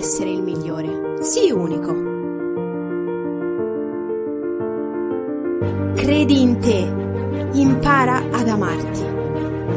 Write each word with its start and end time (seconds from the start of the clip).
Essere 0.00 0.30
il 0.30 0.42
migliore. 0.42 1.18
Sii 1.20 1.50
unico. 1.50 1.92
Credi 5.94 6.40
in 6.40 6.58
te. 6.58 6.90
Impara 7.58 8.22
ad 8.30 8.48
amarti. 8.48 9.04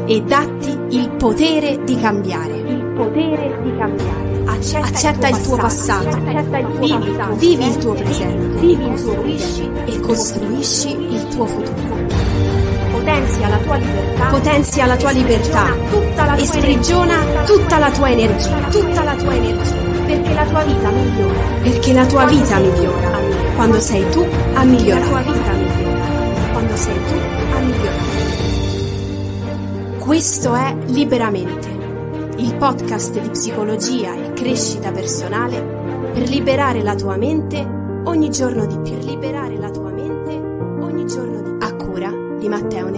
E 0.06 0.22
datti 0.22 0.78
il 0.96 1.10
potere 1.10 1.84
di 1.84 2.00
cambiare. 2.00 2.56
Il 2.56 2.92
potere 2.96 3.60
di 3.64 3.76
cambiare. 3.76 4.42
Accetta, 4.46 4.86
Accetta 4.86 5.28
il 5.28 5.40
tuo 5.42 5.56
passato, 5.56 6.04
passato. 6.08 6.30
Il 6.30 6.48
tuo 6.48 6.80
vivi, 6.80 7.10
passato. 7.10 7.34
vivi, 7.36 7.66
il 7.66 7.76
tuo 7.76 7.92
presente, 7.92 8.60
vivi 8.60 8.88
costruisci 8.88 9.70
e 9.84 10.00
costruisci 10.00 10.90
il 11.12 11.28
tuo 11.28 11.44
futuro. 11.44 11.96
Potenzia 12.92 13.48
la 13.48 13.58
tua 13.58 13.76
libertà, 13.76 14.26
potenzia 14.30 14.86
la 14.86 14.96
tua 14.96 15.10
libertà 15.10 15.66
e 16.36 16.46
sprigiona 16.46 17.16
tutta 17.44 17.78
la 17.78 17.90
tua 17.90 18.10
energia, 18.10 18.68
tutta 18.70 19.02
la 19.02 19.14
tua 19.16 19.34
energia, 19.34 19.83
perché 20.04 20.34
la 20.34 20.44
tua 20.44 20.64
vita 20.64 20.90
migliora, 20.90 21.40
perché 21.62 21.92
la 21.92 22.06
tua 22.06 22.24
quando 22.24 22.42
vita 22.42 22.58
migliora 22.58 23.18
quando 23.56 23.80
sei 23.80 24.10
tu 24.10 24.26
a 24.54 24.64
migliorare. 24.64 25.00
La 25.00 25.22
tua 25.22 25.32
vita 25.32 25.52
migliora 25.52 26.04
quando 26.52 26.76
sei 26.76 26.94
tu 26.94 27.14
a 27.54 27.58
migliorare. 27.60 28.12
Questo 29.98 30.54
è 30.54 30.76
Liberamente 30.86 31.82
il 32.36 32.56
podcast 32.56 33.20
di 33.20 33.28
psicologia 33.30 34.12
e 34.14 34.32
crescita 34.32 34.90
personale 34.90 36.10
per 36.12 36.28
liberare 36.28 36.82
la 36.82 36.94
tua 36.94 37.16
mente 37.16 37.64
ogni 38.04 38.28
giorno 38.30 38.66
di 38.66 38.78
più. 38.80 38.96
Per 38.96 39.04
liberare 39.04 39.56
la 39.56 39.70
tua 39.70 39.90
mente 39.90 40.32
ogni 40.84 41.06
giorno 41.06 41.40
di 41.42 41.50
più. 41.56 41.66
A 41.66 41.74
cura 41.74 42.10
di 42.38 42.48
Matteo 42.48 42.90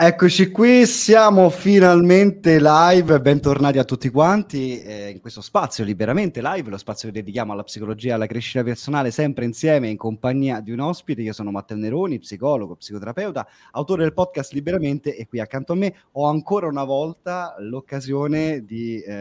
Eccoci 0.00 0.52
qui, 0.52 0.86
siamo 0.86 1.50
finalmente 1.50 2.60
live, 2.60 3.20
bentornati 3.20 3.78
a 3.78 3.84
tutti 3.84 4.10
quanti 4.10 4.80
eh, 4.80 5.08
in 5.08 5.20
questo 5.20 5.40
spazio 5.40 5.82
liberamente 5.82 6.40
live, 6.40 6.70
lo 6.70 6.76
spazio 6.76 7.08
che 7.08 7.14
dedichiamo 7.14 7.52
alla 7.52 7.64
psicologia 7.64 8.10
e 8.10 8.12
alla 8.12 8.26
crescita 8.26 8.62
personale, 8.62 9.10
sempre 9.10 9.44
insieme 9.44 9.88
in 9.88 9.96
compagnia 9.96 10.60
di 10.60 10.70
un 10.70 10.78
ospite. 10.78 11.22
Io 11.22 11.32
sono 11.32 11.50
Matteo 11.50 11.76
Neroni, 11.78 12.20
psicologo, 12.20 12.76
psicoterapeuta, 12.76 13.44
autore 13.72 14.04
del 14.04 14.12
podcast 14.12 14.52
Liberamente 14.52 15.16
e 15.16 15.26
qui 15.26 15.40
accanto 15.40 15.72
a 15.72 15.74
me 15.74 15.92
ho 16.12 16.26
ancora 16.26 16.68
una 16.68 16.84
volta 16.84 17.56
l'occasione 17.58 18.64
di 18.64 19.00
eh, 19.00 19.12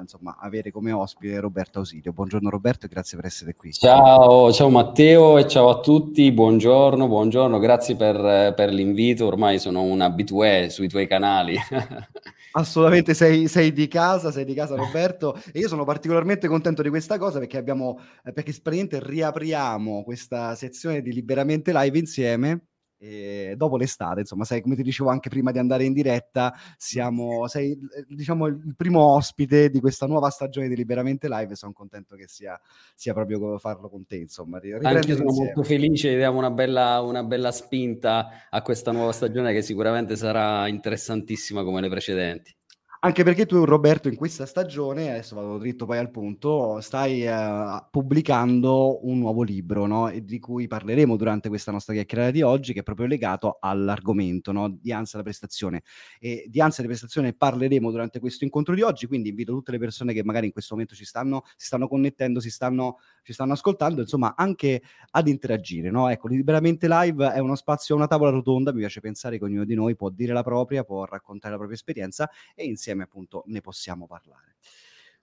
insomma, 0.00 0.38
avere 0.40 0.72
come 0.72 0.90
ospite 0.90 1.38
Roberto 1.38 1.78
Ausilio. 1.78 2.12
Buongiorno 2.12 2.50
Roberto 2.50 2.88
grazie 2.88 3.16
per 3.16 3.26
essere 3.26 3.54
qui. 3.54 3.72
Ciao, 3.72 4.52
ciao 4.52 4.70
Matteo 4.70 5.38
e 5.38 5.46
ciao 5.46 5.68
a 5.68 5.78
tutti, 5.78 6.32
buongiorno, 6.32 7.06
buongiorno, 7.06 7.60
grazie 7.60 7.94
per, 7.94 8.54
per 8.56 8.72
l'invito, 8.72 9.24
ormai 9.24 9.60
sono 9.60 9.82
una 9.82 10.14
abitué 10.26 10.68
sui 10.68 10.88
tuoi 10.88 11.06
canali. 11.06 11.56
Assolutamente 12.52 13.14
sei, 13.14 13.48
sei, 13.48 13.72
di 13.72 13.86
casa, 13.86 14.32
sei 14.32 14.44
di 14.44 14.54
casa 14.54 14.74
Roberto 14.74 15.38
e 15.52 15.60
io 15.60 15.68
sono 15.68 15.84
particolarmente 15.84 16.48
contento 16.48 16.82
di 16.82 16.88
questa 16.88 17.18
cosa 17.18 17.38
perché 17.38 17.58
abbiamo, 17.58 17.98
eh, 18.24 18.32
perché 18.32 18.52
praticamente 18.62 18.98
riapriamo 19.02 20.02
questa 20.02 20.54
sezione 20.54 21.02
di 21.02 21.12
Liberamente 21.12 21.72
Live 21.72 21.98
insieme 21.98 22.66
e 22.98 23.54
dopo 23.56 23.76
l'estate, 23.76 24.20
insomma, 24.20 24.44
sai, 24.44 24.62
come 24.62 24.74
ti 24.74 24.82
dicevo 24.82 25.10
anche 25.10 25.28
prima 25.28 25.52
di 25.52 25.58
andare 25.58 25.84
in 25.84 25.92
diretta, 25.92 26.54
siamo, 26.76 27.46
sei 27.46 27.78
diciamo 28.08 28.46
il 28.46 28.74
primo 28.76 29.14
ospite 29.14 29.68
di 29.68 29.80
questa 29.80 30.06
nuova 30.06 30.30
stagione 30.30 30.68
di 30.68 30.76
Liberamente 30.76 31.28
Live 31.28 31.52
e 31.52 31.56
sono 31.56 31.72
contento 31.72 32.16
che 32.16 32.26
sia, 32.26 32.58
sia 32.94 33.12
proprio 33.12 33.58
farlo 33.58 33.88
con 33.88 34.06
te, 34.06 34.16
insomma. 34.16 34.58
Anche 34.82 35.08
io 35.08 35.16
sono 35.16 35.32
molto 35.32 35.62
felice, 35.62 36.16
diamo 36.16 36.38
una 36.38 36.50
bella, 36.50 37.00
una 37.00 37.22
bella 37.22 37.52
spinta 37.52 38.48
a 38.48 38.62
questa 38.62 38.92
nuova 38.92 39.12
stagione 39.12 39.52
che 39.52 39.62
sicuramente 39.62 40.16
sarà 40.16 40.66
interessantissima 40.68 41.62
come 41.62 41.80
le 41.80 41.88
precedenti. 41.88 42.55
Anche 43.00 43.24
perché 43.24 43.44
tu, 43.44 43.64
Roberto, 43.64 44.08
in 44.08 44.16
questa 44.16 44.46
stagione, 44.46 45.10
adesso 45.10 45.36
vado 45.36 45.58
dritto 45.58 45.84
poi 45.84 45.98
al 45.98 46.10
punto, 46.10 46.80
stai 46.80 47.26
uh, 47.26 47.84
pubblicando 47.90 49.06
un 49.06 49.18
nuovo 49.18 49.42
libro, 49.42 49.86
no? 49.86 50.08
E 50.08 50.24
di 50.24 50.38
cui 50.38 50.66
parleremo 50.66 51.14
durante 51.16 51.48
questa 51.48 51.70
nostra 51.70 51.92
chiacchierata 51.92 52.30
di 52.30 52.40
oggi, 52.40 52.72
che 52.72 52.80
è 52.80 52.82
proprio 52.82 53.06
legato 53.06 53.58
all'argomento 53.60 54.50
no? 54.50 54.70
di 54.70 54.92
ansia 54.92 55.18
da 55.18 55.24
prestazione. 55.24 55.82
E 56.18 56.46
di 56.48 56.60
ansia 56.60 56.82
da 56.82 56.88
prestazione 56.88 57.34
parleremo 57.34 57.90
durante 57.90 58.18
questo 58.18 58.44
incontro 58.44 58.74
di 58.74 58.80
oggi, 58.80 59.06
quindi 59.06 59.28
invito 59.28 59.52
tutte 59.52 59.72
le 59.72 59.78
persone 59.78 60.14
che 60.14 60.24
magari 60.24 60.46
in 60.46 60.52
questo 60.52 60.72
momento 60.74 60.94
ci 60.94 61.04
stanno, 61.04 61.42
si 61.56 61.66
stanno 61.66 61.88
connettendo, 61.88 62.40
si 62.40 62.50
stanno, 62.50 62.98
ci 63.22 63.34
stanno 63.34 63.52
ascoltando, 63.52 64.00
insomma, 64.00 64.34
anche 64.36 64.82
ad 65.10 65.28
interagire, 65.28 65.90
no? 65.90 66.08
Ecco, 66.08 66.28
Liberamente 66.28 66.88
Live 66.88 67.30
è 67.30 67.38
uno 67.40 67.56
spazio, 67.56 67.94
una 67.94 68.06
tavola 68.06 68.30
rotonda, 68.30 68.72
mi 68.72 68.78
piace 68.78 69.00
pensare 69.00 69.38
che 69.38 69.44
ognuno 69.44 69.64
di 69.64 69.74
noi 69.74 69.94
può 69.96 70.08
dire 70.08 70.32
la 70.32 70.42
propria, 70.42 70.82
può 70.82 71.04
raccontare 71.04 71.50
la 71.50 71.58
propria 71.58 71.76
esperienza 71.76 72.28
e 72.54 72.64
insieme 72.64 72.85
insieme 72.86 73.02
appunto 73.02 73.42
ne 73.46 73.60
possiamo 73.60 74.06
parlare. 74.06 74.56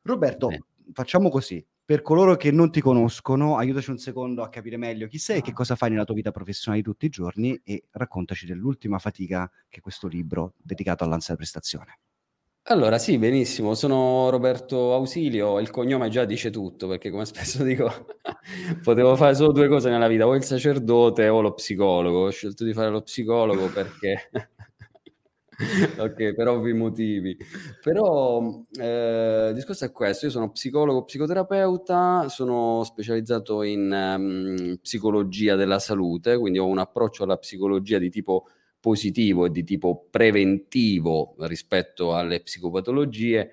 Roberto, 0.01 0.47
Beh. 0.47 0.63
facciamo 0.91 1.29
così. 1.29 1.66
Per 1.85 2.01
coloro 2.01 2.35
che 2.35 2.51
non 2.51 2.72
ti 2.72 2.81
conoscono, 2.81 3.57
aiutaci 3.57 3.90
un 3.90 3.97
secondo 3.97 4.41
a 4.41 4.50
capire 4.50 4.78
meglio 4.78 5.07
chi 5.07 5.18
sei 5.18 5.40
e 5.40 5.41
che 5.41 5.51
ah. 5.51 5.53
cosa 5.53 5.75
fai 5.75 5.90
nella 5.90 6.06
tua 6.06 6.16
vita 6.16 6.31
professionale 6.31 6.81
di 6.81 6.88
tutti 6.88 7.06
i 7.06 7.09
giorni 7.09 7.59
e 7.63 7.85
raccontaci 7.91 8.46
dell'ultima 8.46 9.00
fatica 9.00 9.50
che 9.69 9.79
è 9.79 9.81
questo 9.81 10.07
libro 10.07 10.53
dedicato 10.57 11.03
all'ansia 11.03 11.34
da 11.34 11.40
prestazione. 11.40 12.00
Allora, 12.68 12.97
sì, 12.97 13.18
benissimo. 13.18 13.75
Sono 13.75 14.29
Roberto 14.29 14.94
Ausilio, 14.94 15.59
il 15.59 15.69
cognome 15.69 16.07
già 16.07 16.23
dice 16.23 16.50
tutto, 16.50 16.88
perché 16.88 17.09
come 17.09 17.25
spesso 17.25 17.62
dico, 17.63 18.06
potevo 18.81 19.18
fare 19.18 19.35
solo 19.35 19.52
due 19.52 19.68
cose 19.68 19.90
nella 19.90 20.07
vita, 20.07 20.25
o 20.25 20.35
il 20.35 20.44
sacerdote 20.44 21.28
o 21.28 21.41
lo 21.41 21.53
psicologo. 21.53 22.25
Ho 22.25 22.29
scelto 22.29 22.63
di 22.63 22.73
fare 22.73 22.90
lo 22.90 23.02
psicologo 23.02 23.68
perché 23.68 24.29
ok, 25.97 26.34
per 26.34 26.47
ovvi 26.47 26.74
motivi. 26.74 27.38
Però 27.81 28.63
eh, 28.79 29.47
il 29.50 29.53
discorso 29.53 29.85
è 29.85 29.91
questo: 29.91 30.25
io 30.25 30.31
sono 30.31 30.51
psicologo, 30.51 31.03
psicoterapeuta, 31.03 32.28
sono 32.29 32.84
specializzato 32.84 33.63
in 33.63 33.91
um, 33.91 34.78
psicologia 34.81 35.56
della 35.56 35.79
salute, 35.79 36.38
quindi 36.38 36.59
ho 36.59 36.68
un 36.68 36.79
approccio 36.79 37.23
alla 37.23 37.38
psicologia 37.38 37.97
di 37.97 38.09
tipo 38.09 38.47
positivo 38.79 39.46
e 39.46 39.52
di 39.52 39.63
tipo 39.63 40.07
preventivo 40.09 41.35
rispetto 41.40 42.16
alle 42.16 42.41
psicopatologie 42.41 43.52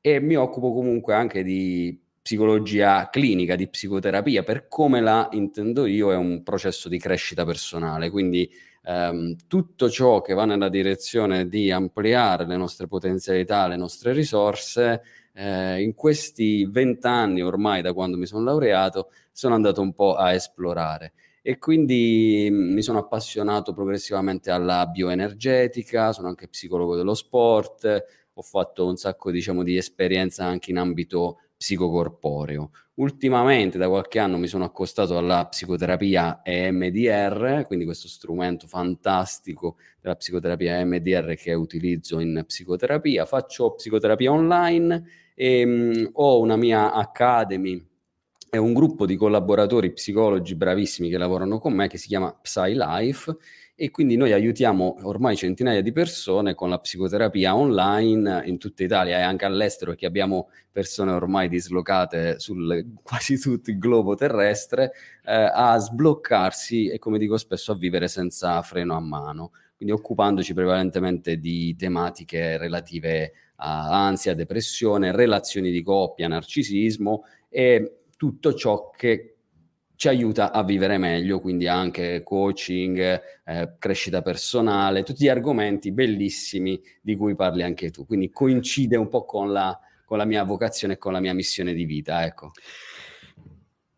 e 0.00 0.20
mi 0.20 0.36
occupo 0.36 0.72
comunque 0.72 1.14
anche 1.14 1.42
di 1.42 2.00
psicologia 2.22 3.08
clinica, 3.10 3.56
di 3.56 3.68
psicoterapia, 3.68 4.42
per 4.42 4.68
come 4.68 5.00
la 5.00 5.28
intendo 5.32 5.86
io 5.86 6.12
è 6.12 6.16
un 6.16 6.42
processo 6.42 6.88
di 6.88 6.98
crescita 6.98 7.44
personale, 7.44 8.10
quindi 8.10 8.48
ehm, 8.88 9.36
tutto 9.46 9.90
ciò 9.90 10.22
che 10.22 10.32
va 10.34 10.46
nella 10.46 10.70
direzione 10.70 11.46
di 11.48 11.70
ampliare 11.70 12.46
le 12.46 12.56
nostre 12.56 12.86
potenzialità, 12.86 13.68
le 13.68 13.76
nostre 13.76 14.12
risorse, 14.12 15.02
eh, 15.34 15.82
in 15.82 15.94
questi 15.94 16.64
vent'anni 16.64 17.42
ormai 17.42 17.82
da 17.82 17.92
quando 17.92 18.16
mi 18.16 18.26
sono 18.26 18.44
laureato, 18.44 19.10
sono 19.30 19.54
andato 19.54 19.82
un 19.82 19.92
po' 19.92 20.14
a 20.14 20.32
esplorare 20.32 21.12
e 21.42 21.58
quindi 21.58 22.48
mm, 22.50 22.72
mi 22.72 22.82
sono 22.82 22.98
appassionato 22.98 23.72
progressivamente 23.72 24.50
alla 24.50 24.86
bioenergetica, 24.86 26.12
sono 26.12 26.28
anche 26.28 26.48
psicologo 26.48 26.96
dello 26.96 27.14
sport, 27.14 28.04
ho 28.32 28.42
fatto 28.42 28.86
un 28.86 28.96
sacco 28.96 29.30
diciamo, 29.30 29.62
di 29.62 29.76
esperienza 29.76 30.44
anche 30.44 30.70
in 30.70 30.78
ambito 30.78 31.40
psicocorporeo. 31.56 32.70
Ultimamente, 32.98 33.78
da 33.78 33.86
qualche 33.88 34.18
anno, 34.18 34.38
mi 34.38 34.48
sono 34.48 34.64
accostato 34.64 35.16
alla 35.16 35.46
psicoterapia 35.46 36.40
EMDR, 36.42 37.62
quindi 37.64 37.84
questo 37.84 38.08
strumento 38.08 38.66
fantastico 38.66 39.76
della 40.00 40.16
psicoterapia 40.16 40.80
EMDR 40.80 41.36
che 41.36 41.54
utilizzo 41.54 42.18
in 42.18 42.42
psicoterapia. 42.44 43.24
Faccio 43.24 43.74
psicoterapia 43.74 44.32
online 44.32 45.04
e 45.34 45.64
mh, 45.64 45.70
mm, 45.70 46.06
ho 46.14 46.40
una 46.40 46.56
mia 46.56 46.92
academy 46.92 47.80
e 48.50 48.58
un 48.58 48.72
gruppo 48.72 49.06
di 49.06 49.14
collaboratori 49.14 49.92
psicologi 49.92 50.56
bravissimi 50.56 51.08
che 51.08 51.18
lavorano 51.18 51.60
con 51.60 51.74
me 51.74 51.86
che 51.86 51.98
si 51.98 52.08
chiama 52.08 52.32
PsyLife 52.34 53.36
e 53.80 53.92
quindi 53.92 54.16
noi 54.16 54.32
aiutiamo 54.32 54.96
ormai 55.02 55.36
centinaia 55.36 55.82
di 55.82 55.92
persone 55.92 56.56
con 56.56 56.68
la 56.68 56.80
psicoterapia 56.80 57.54
online 57.54 58.42
in 58.46 58.58
tutta 58.58 58.82
Italia 58.82 59.18
e 59.18 59.20
anche 59.20 59.44
all'estero 59.44 59.92
perché 59.92 60.04
abbiamo 60.04 60.48
persone 60.72 61.12
ormai 61.12 61.48
dislocate 61.48 62.40
su 62.40 62.56
quasi 63.04 63.38
tutto 63.38 63.70
il 63.70 63.78
globo 63.78 64.16
terrestre 64.16 64.90
eh, 65.24 65.48
a 65.54 65.78
sbloccarsi 65.78 66.88
e 66.88 66.98
come 66.98 67.18
dico 67.18 67.36
spesso 67.36 67.70
a 67.70 67.76
vivere 67.76 68.08
senza 68.08 68.60
freno 68.62 68.96
a 68.96 69.00
mano 69.00 69.52
quindi 69.76 69.94
occupandoci 69.94 70.54
prevalentemente 70.54 71.38
di 71.38 71.76
tematiche 71.76 72.58
relative 72.58 73.32
a 73.60 74.06
ansia, 74.06 74.34
depressione, 74.34 75.12
relazioni 75.12 75.70
di 75.70 75.84
coppia, 75.84 76.26
narcisismo 76.26 77.22
e 77.48 78.00
tutto 78.16 78.54
ciò 78.54 78.90
che 78.90 79.37
ci 79.98 80.06
aiuta 80.06 80.52
a 80.52 80.62
vivere 80.62 80.96
meglio, 80.96 81.40
quindi 81.40 81.66
anche 81.66 82.22
coaching, 82.22 83.20
eh, 83.44 83.72
crescita 83.80 84.22
personale, 84.22 85.02
tutti 85.02 85.24
gli 85.24 85.28
argomenti 85.28 85.90
bellissimi 85.90 86.80
di 87.00 87.16
cui 87.16 87.34
parli 87.34 87.64
anche 87.64 87.90
tu. 87.90 88.06
Quindi 88.06 88.30
coincide 88.30 88.96
un 88.96 89.08
po' 89.08 89.24
con 89.24 89.50
la, 89.50 89.76
con 90.04 90.18
la 90.18 90.24
mia 90.24 90.44
vocazione 90.44 90.94
e 90.94 90.98
con 90.98 91.12
la 91.12 91.18
mia 91.18 91.34
missione 91.34 91.74
di 91.74 91.84
vita. 91.84 92.24
Ecco 92.24 92.52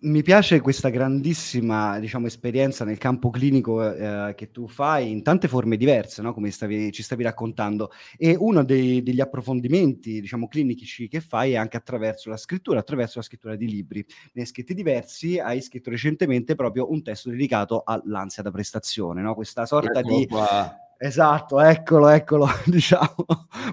mi 0.03 0.23
piace 0.23 0.61
questa 0.61 0.89
grandissima 0.89 1.99
diciamo, 1.99 2.27
esperienza 2.27 2.85
nel 2.85 2.97
campo 2.97 3.29
clinico 3.29 3.83
eh, 3.93 4.35
che 4.35 4.51
tu 4.51 4.67
fai 4.67 5.11
in 5.11 5.23
tante 5.23 5.49
forme 5.49 5.77
diverse, 5.77 6.23
no? 6.23 6.33
come 6.33 6.51
stavi, 6.51 6.91
ci 6.93 7.03
stavi 7.03 7.23
raccontando. 7.23 7.91
E 8.17 8.35
uno 8.39 8.65
dei, 8.65 9.03
degli 9.03 9.21
approfondimenti 9.21 10.21
diciamo, 10.21 10.49
clinici 10.49 11.09
che 11.09 11.21
fai 11.21 11.53
è 11.53 11.57
anche 11.57 11.77
attraverso 11.77 12.31
la 12.31 12.39
scrittura, 12.39 12.79
attraverso 12.79 13.19
la 13.19 13.25
scrittura 13.25 13.57
di 13.57 13.69
libri. 13.69 14.05
Ne 14.33 14.43
hai 14.43 14.47
scritti 14.47 14.73
diversi, 14.73 15.39
hai 15.39 15.61
scritto 15.61 15.91
recentemente 15.91 16.55
proprio 16.55 16.91
un 16.91 17.03
testo 17.03 17.29
dedicato 17.29 17.83
all'ansia 17.85 18.43
da 18.43 18.51
prestazione, 18.51 19.21
no? 19.21 19.35
questa 19.35 19.67
sorta 19.67 19.99
ecco 20.01 20.17
di... 20.17 20.27
Qua. 20.27 20.77
Esatto, 21.03 21.61
eccolo, 21.61 22.09
eccolo, 22.09 22.47
diciamo, 22.67 23.25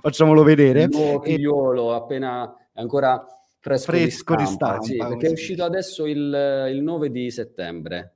facciamolo 0.02 0.44
vedere. 0.44 0.84
Il 0.84 0.90
nuovo 0.92 1.22
figliolo, 1.22 1.94
appena 1.94 2.54
ancora 2.74 3.22
fresco, 3.68 3.92
fresco 3.92 4.36
di 4.36 4.46
stampa, 4.46 4.78
di 4.80 4.86
stampa 4.86 5.04
sì, 5.06 5.10
perché 5.10 5.28
è 5.28 5.32
uscito 5.32 5.64
adesso 5.64 6.06
il, 6.06 6.70
il 6.72 6.82
9 6.82 7.12
di 7.12 7.30
settembre. 7.32 8.16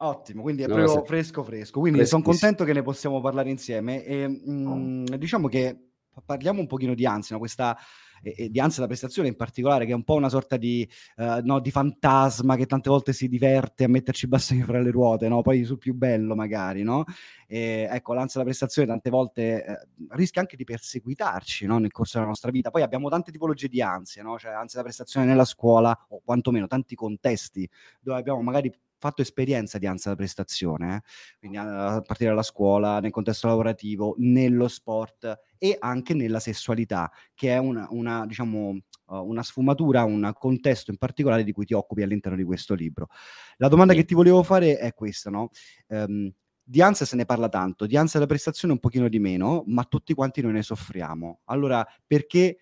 Ottimo, 0.00 0.42
quindi 0.42 0.62
è 0.62 0.66
proprio 0.66 0.88
se... 0.88 1.02
fresco 1.04 1.42
fresco. 1.42 1.80
Quindi 1.80 2.06
sono 2.06 2.22
contento 2.22 2.64
che 2.64 2.72
ne 2.72 2.82
possiamo 2.82 3.20
parlare 3.20 3.50
insieme. 3.50 4.04
E, 4.04 4.28
mh, 4.28 4.52
mm, 4.52 5.04
diciamo 5.16 5.48
che 5.48 5.76
parliamo 6.24 6.60
un 6.60 6.66
pochino 6.66 6.94
di 6.94 7.06
ansia, 7.06 7.34
no? 7.34 7.40
questa 7.40 7.76
e, 8.22 8.34
e, 8.36 8.48
di 8.50 8.60
ansia 8.60 8.82
da 8.82 8.88
prestazione 8.88 9.28
in 9.28 9.36
particolare, 9.36 9.84
che 9.84 9.92
è 9.92 9.94
un 9.94 10.04
po' 10.04 10.14
una 10.14 10.28
sorta 10.28 10.56
di, 10.56 10.88
uh, 11.16 11.40
no, 11.42 11.60
di 11.60 11.70
fantasma 11.70 12.56
che 12.56 12.66
tante 12.66 12.88
volte 12.90 13.12
si 13.12 13.28
diverte 13.28 13.84
a 13.84 13.88
metterci 13.88 14.26
i 14.26 14.28
bastoni 14.28 14.62
fra 14.62 14.80
le 14.80 14.90
ruote, 14.90 15.28
no? 15.28 15.42
poi 15.42 15.64
sul 15.64 15.78
più 15.78 15.94
bello 15.94 16.34
magari, 16.34 16.82
no? 16.82 17.04
E, 17.46 17.88
ecco, 17.90 18.12
l'ansia 18.14 18.40
da 18.40 18.46
prestazione 18.46 18.88
tante 18.88 19.10
volte 19.10 19.64
eh, 19.64 19.86
rischia 20.10 20.40
anche 20.40 20.56
di 20.56 20.64
perseguitarci 20.64 21.66
no? 21.66 21.78
nel 21.78 21.90
corso 21.90 22.18
della 22.18 22.28
nostra 22.28 22.50
vita. 22.50 22.70
Poi 22.70 22.82
abbiamo 22.82 23.08
tante 23.08 23.32
tipologie 23.32 23.68
di 23.68 23.80
ansia, 23.80 24.22
no? 24.22 24.38
cioè 24.38 24.52
ansia 24.52 24.78
da 24.78 24.84
prestazione 24.84 25.26
nella 25.26 25.44
scuola, 25.44 25.96
o 26.10 26.20
quantomeno 26.24 26.66
tanti 26.66 26.94
contesti 26.94 27.68
dove 28.00 28.18
abbiamo 28.18 28.42
magari 28.42 28.72
fatto 28.98 29.22
esperienza 29.22 29.78
di 29.78 29.86
ansia 29.86 30.10
da 30.10 30.16
prestazione, 30.16 30.96
eh? 30.96 31.02
quindi 31.38 31.56
a 31.56 32.02
partire 32.04 32.30
dalla 32.30 32.42
scuola, 32.42 33.00
nel 33.00 33.10
contesto 33.10 33.46
lavorativo, 33.46 34.14
nello 34.18 34.68
sport 34.68 35.40
e 35.56 35.76
anche 35.78 36.14
nella 36.14 36.40
sessualità, 36.40 37.10
che 37.34 37.50
è 37.50 37.58
una, 37.58 37.86
una, 37.90 38.26
diciamo, 38.26 38.78
uh, 39.06 39.16
una 39.16 39.42
sfumatura, 39.42 40.04
un 40.04 40.30
contesto 40.34 40.90
in 40.90 40.98
particolare 40.98 41.44
di 41.44 41.52
cui 41.52 41.64
ti 41.64 41.74
occupi 41.74 42.02
all'interno 42.02 42.36
di 42.36 42.44
questo 42.44 42.74
libro. 42.74 43.08
La 43.56 43.68
domanda 43.68 43.94
che 43.94 44.04
ti 44.04 44.14
volevo 44.14 44.42
fare 44.42 44.78
è 44.78 44.92
questa, 44.94 45.30
no? 45.30 45.50
Um, 45.88 46.32
di 46.62 46.82
ansia 46.82 47.06
se 47.06 47.16
ne 47.16 47.24
parla 47.24 47.48
tanto, 47.48 47.86
di 47.86 47.96
ansia 47.96 48.20
da 48.20 48.26
prestazione 48.26 48.74
un 48.74 48.78
pochino 48.78 49.08
di 49.08 49.18
meno, 49.18 49.62
ma 49.66 49.84
tutti 49.84 50.12
quanti 50.12 50.42
noi 50.42 50.52
ne 50.52 50.62
soffriamo. 50.62 51.40
Allora, 51.44 51.86
perché 52.06 52.58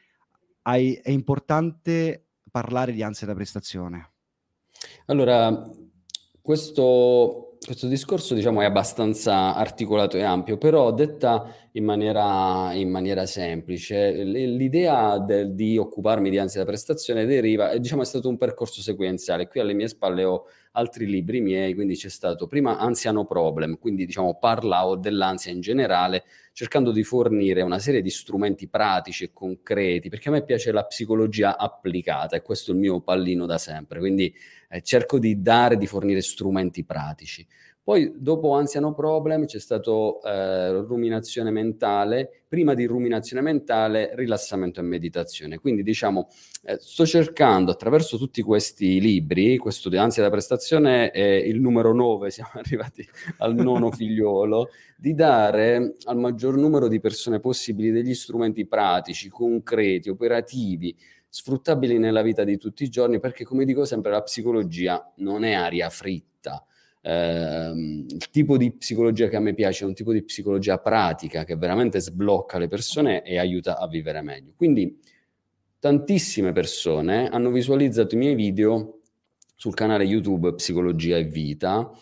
hai, 0.63 0.95
è 0.95 1.11
importante 1.11 2.27
parlare 2.51 2.93
di 2.93 3.03
ansia 3.03 3.27
da 3.27 3.35
prestazione? 3.35 4.13
Allora, 5.07 5.49
questo, 6.47 7.57
questo 7.61 7.89
discorso 7.89 8.33
diciamo, 8.35 8.61
è 8.61 8.65
abbastanza 8.65 9.57
articolato 9.57 10.17
e 10.17 10.23
ampio, 10.23 10.57
però 10.59 10.93
detta 10.93 11.53
in 11.77 11.85
maniera, 11.85 12.73
in 12.73 12.89
maniera 12.89 13.27
semplice, 13.27 14.25
l'idea 14.25 15.19
del, 15.19 15.55
di 15.55 15.77
occuparmi 15.77 16.31
di 16.31 16.39
ansia 16.39 16.61
da 16.61 16.67
prestazione 16.67 17.27
deriva, 17.27 17.77
diciamo, 17.77 18.01
è 18.01 18.07
stato 18.07 18.31
un 18.31 18.39
percorso 18.39 18.81
sequenziale. 18.81 19.47
Qui 19.47 19.61
alle 19.61 19.75
mie 19.75 19.89
spalle 19.89 20.25
ho 20.25 20.47
altri 20.73 21.07
libri 21.07 21.41
miei, 21.41 21.75
quindi 21.75 21.95
c'è 21.95 22.09
stato 22.09 22.47
prima 22.47 22.79
Anziano 22.79 23.27
Problem, 23.27 23.79
quindi 23.79 24.07
diciamo 24.07 24.39
parlavo 24.39 24.97
dell'ansia 24.97 25.53
in 25.53 25.61
generale, 25.61 26.25
cercando 26.53 26.93
di 26.93 27.03
fornire 27.03 27.61
una 27.61 27.79
serie 27.79 28.01
di 28.01 28.11
strumenti 28.11 28.69
pratici 28.69 29.25
e 29.25 29.33
concreti, 29.35 30.09
perché 30.09 30.31
a 30.31 30.33
me 30.33 30.45
piace 30.45 30.73
la 30.73 30.85
psicologia 30.85 31.59
applicata 31.59 32.37
e 32.37 32.43
questo 32.43 32.71
è 32.71 32.75
il 32.75 32.81
mio 32.81 33.01
pallino 33.03 33.45
da 33.45 33.59
sempre, 33.59 33.99
quindi 33.99 34.35
eh, 34.71 34.81
cerco 34.81 35.19
di 35.19 35.43
dare, 35.43 35.77
di 35.77 35.87
fornire 35.87 36.23
strumenti 36.23 36.85
pratici. 36.85 37.47
Poi 37.87 38.15
dopo 38.17 38.55
Anziano 38.55 38.95
Problem 38.95 39.45
c'è 39.45 39.61
stato 39.61 40.21
eh, 40.23 40.73
ruminazione 40.73 41.53
mentale, 41.53 42.43
prima 42.49 42.75
di 42.75 42.85
ruminazione 42.85 43.43
mentale 43.43 44.11
rilassamento 44.17 44.81
e 44.81 44.83
meditazione. 44.83 45.59
Quindi 45.59 45.85
diciamo 45.85 46.27
eh, 46.65 46.79
sto 46.81 47.07
cercando 47.07 47.71
attraverso 47.71 48.19
tutti 48.19 48.43
questi 48.43 49.01
libri, 49.01 49.57
questo 49.57 49.89
di 49.89 49.99
Ansia 49.99 50.25
da 50.25 50.31
prestazione 50.31 51.13
è 51.13 51.23
il 51.23 51.61
numero 51.61 51.95
9, 51.95 52.29
siamo 52.35 52.51
arrivati 52.55 53.09
al 53.37 53.55
nono 53.55 53.93
figliolo, 53.93 54.71
di 54.97 55.15
dare 55.15 55.95
al 56.07 56.17
maggior 56.17 56.57
numero 56.57 56.89
di 56.89 56.99
persone 56.99 57.39
possibili 57.39 57.93
degli 57.93 58.15
strumenti 58.15 58.67
pratici, 58.67 59.29
concreti, 59.29 60.09
operativi, 60.09 60.93
sfruttabili 61.29 61.99
nella 61.99 62.23
vita 62.23 62.43
di 62.43 62.59
tutti 62.59 62.83
i 62.83 62.89
giorni, 62.89 63.21
perché 63.21 63.45
come 63.45 63.65
dico 63.65 63.85
sempre 63.85 64.11
la 64.11 64.23
psicologia 64.23 65.13
non 65.19 65.45
è 65.45 65.53
aria 65.53 65.89
fritta 65.89 66.67
Ehm, 67.09 68.05
il 68.09 68.31
tipo 68.31 68.57
di 68.57 68.73
psicologia 68.73 69.29
che 69.29 69.37
a 69.37 69.41
me 69.41 69.55
piace 69.55 69.85
è 69.85 69.87
un 69.87 69.95
tipo 69.95 70.13
di 70.13 70.25
psicologia 70.25 70.79
pratica 70.79 71.45
che 71.45 71.55
veramente 71.55 72.01
sblocca 72.01 72.59
le 72.59 72.67
persone 72.67 73.23
e 73.23 73.39
aiuta 73.39 73.79
a 73.79 73.87
vivere 73.87 74.23
meglio. 74.23 74.55
Quindi 74.57 74.99
tantissime 75.79 76.51
persone 76.51 77.29
hanno 77.29 77.53
visualizzato 77.53 78.17
i 78.17 78.19
miei 78.19 78.35
video 78.35 78.99
sul 79.55 79.75
canale 79.75 80.03
YouTube 80.03 80.55
Psicologia 80.55 81.17
e 81.17 81.25
Vita 81.25 81.93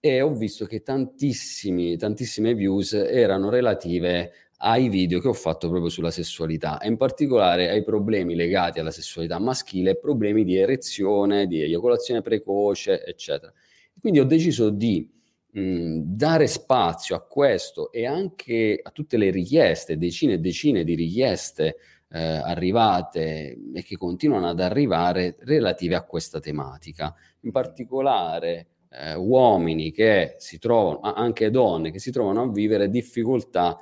e 0.00 0.22
ho 0.22 0.32
visto 0.32 0.64
che 0.64 0.82
tantissime 0.82 2.54
views 2.54 2.94
erano 2.94 3.50
relative 3.50 4.32
ai 4.58 4.88
video 4.88 5.20
che 5.20 5.28
ho 5.28 5.34
fatto 5.34 5.68
proprio 5.68 5.90
sulla 5.90 6.10
sessualità 6.10 6.78
e 6.78 6.88
in 6.88 6.96
particolare 6.96 7.68
ai 7.68 7.84
problemi 7.84 8.34
legati 8.34 8.80
alla 8.80 8.90
sessualità 8.90 9.38
maschile, 9.38 9.98
problemi 9.98 10.42
di 10.42 10.56
erezione, 10.56 11.46
di 11.46 11.60
eiaculazione 11.60 12.22
precoce, 12.22 13.04
eccetera. 13.04 13.52
Quindi 14.04 14.20
ho 14.20 14.26
deciso 14.26 14.68
di 14.68 15.10
dare 15.50 16.46
spazio 16.46 17.16
a 17.16 17.22
questo 17.22 17.90
e 17.90 18.04
anche 18.04 18.78
a 18.82 18.90
tutte 18.90 19.16
le 19.16 19.30
richieste, 19.30 19.96
decine 19.96 20.34
e 20.34 20.40
decine 20.40 20.84
di 20.84 20.94
richieste 20.94 21.76
eh, 22.10 22.20
arrivate 22.20 23.56
e 23.72 23.82
che 23.82 23.96
continuano 23.96 24.50
ad 24.50 24.60
arrivare 24.60 25.36
relative 25.38 25.94
a 25.94 26.02
questa 26.02 26.38
tematica. 26.38 27.14
In 27.44 27.50
particolare 27.50 28.66
eh, 28.90 29.14
uomini 29.14 29.90
che 29.90 30.34
si 30.36 30.58
trovano, 30.58 31.00
anche 31.00 31.48
donne 31.48 31.90
che 31.90 31.98
si 31.98 32.10
trovano 32.10 32.42
a 32.42 32.52
vivere 32.52 32.90
difficoltà 32.90 33.80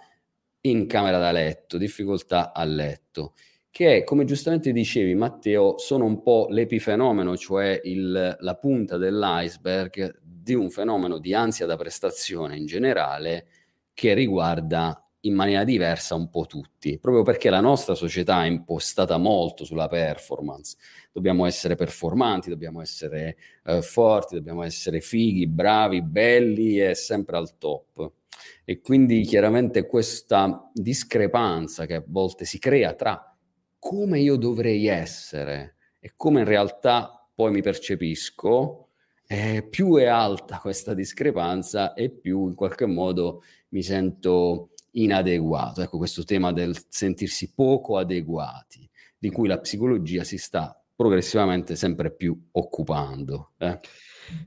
in 0.60 0.86
camera 0.86 1.18
da 1.18 1.32
letto, 1.32 1.78
difficoltà 1.78 2.52
a 2.52 2.62
letto 2.62 3.32
che 3.72 4.04
come 4.04 4.26
giustamente 4.26 4.70
dicevi 4.70 5.14
Matteo 5.14 5.78
sono 5.78 6.04
un 6.04 6.20
po' 6.22 6.46
l'epifenomeno, 6.50 7.38
cioè 7.38 7.80
il, 7.84 8.36
la 8.38 8.54
punta 8.56 8.98
dell'iceberg 8.98 10.20
di 10.42 10.54
un 10.54 10.70
fenomeno 10.70 11.18
di 11.18 11.34
ansia 11.34 11.66
da 11.66 11.76
prestazione 11.76 12.56
in 12.56 12.66
generale 12.66 13.46
che 13.94 14.12
riguarda 14.14 14.96
in 15.24 15.34
maniera 15.34 15.62
diversa 15.62 16.16
un 16.16 16.28
po' 16.30 16.46
tutti, 16.46 16.98
proprio 16.98 17.22
perché 17.22 17.48
la 17.48 17.60
nostra 17.60 17.94
società 17.94 18.42
è 18.42 18.48
impostata 18.48 19.18
molto 19.18 19.64
sulla 19.64 19.86
performance. 19.86 20.76
Dobbiamo 21.12 21.46
essere 21.46 21.76
performanti, 21.76 22.48
dobbiamo 22.48 22.80
essere 22.80 23.36
eh, 23.64 23.82
forti, 23.82 24.34
dobbiamo 24.34 24.64
essere 24.64 25.00
fighi, 25.00 25.46
bravi, 25.46 26.02
belli 26.02 26.80
e 26.80 26.96
sempre 26.96 27.36
al 27.36 27.56
top. 27.56 28.10
E 28.64 28.80
quindi 28.80 29.22
chiaramente 29.22 29.86
questa 29.86 30.68
discrepanza 30.72 31.86
che 31.86 31.94
a 31.94 32.04
volte 32.04 32.44
si 32.44 32.58
crea 32.58 32.94
tra 32.94 33.36
come 33.78 34.18
io 34.18 34.36
dovrei 34.36 34.86
essere 34.88 35.76
e 36.00 36.14
come 36.16 36.40
in 36.40 36.46
realtà 36.46 37.28
poi 37.32 37.52
mi 37.52 37.62
percepisco, 37.62 38.88
eh, 39.32 39.62
più 39.62 39.96
è 39.96 40.04
alta 40.04 40.58
questa 40.58 40.92
discrepanza 40.92 41.94
e 41.94 42.10
più 42.10 42.48
in 42.48 42.54
qualche 42.54 42.84
modo 42.84 43.42
mi 43.70 43.82
sento 43.82 44.72
inadeguato. 44.90 45.80
Ecco 45.80 45.96
questo 45.96 46.22
tema 46.22 46.52
del 46.52 46.76
sentirsi 46.90 47.54
poco 47.54 47.96
adeguati, 47.96 48.86
di 49.16 49.30
cui 49.30 49.48
la 49.48 49.58
psicologia 49.58 50.22
si 50.22 50.36
sta 50.36 50.78
progressivamente 50.94 51.76
sempre 51.76 52.14
più 52.14 52.38
occupando. 52.52 53.52
Eh. 53.56 53.80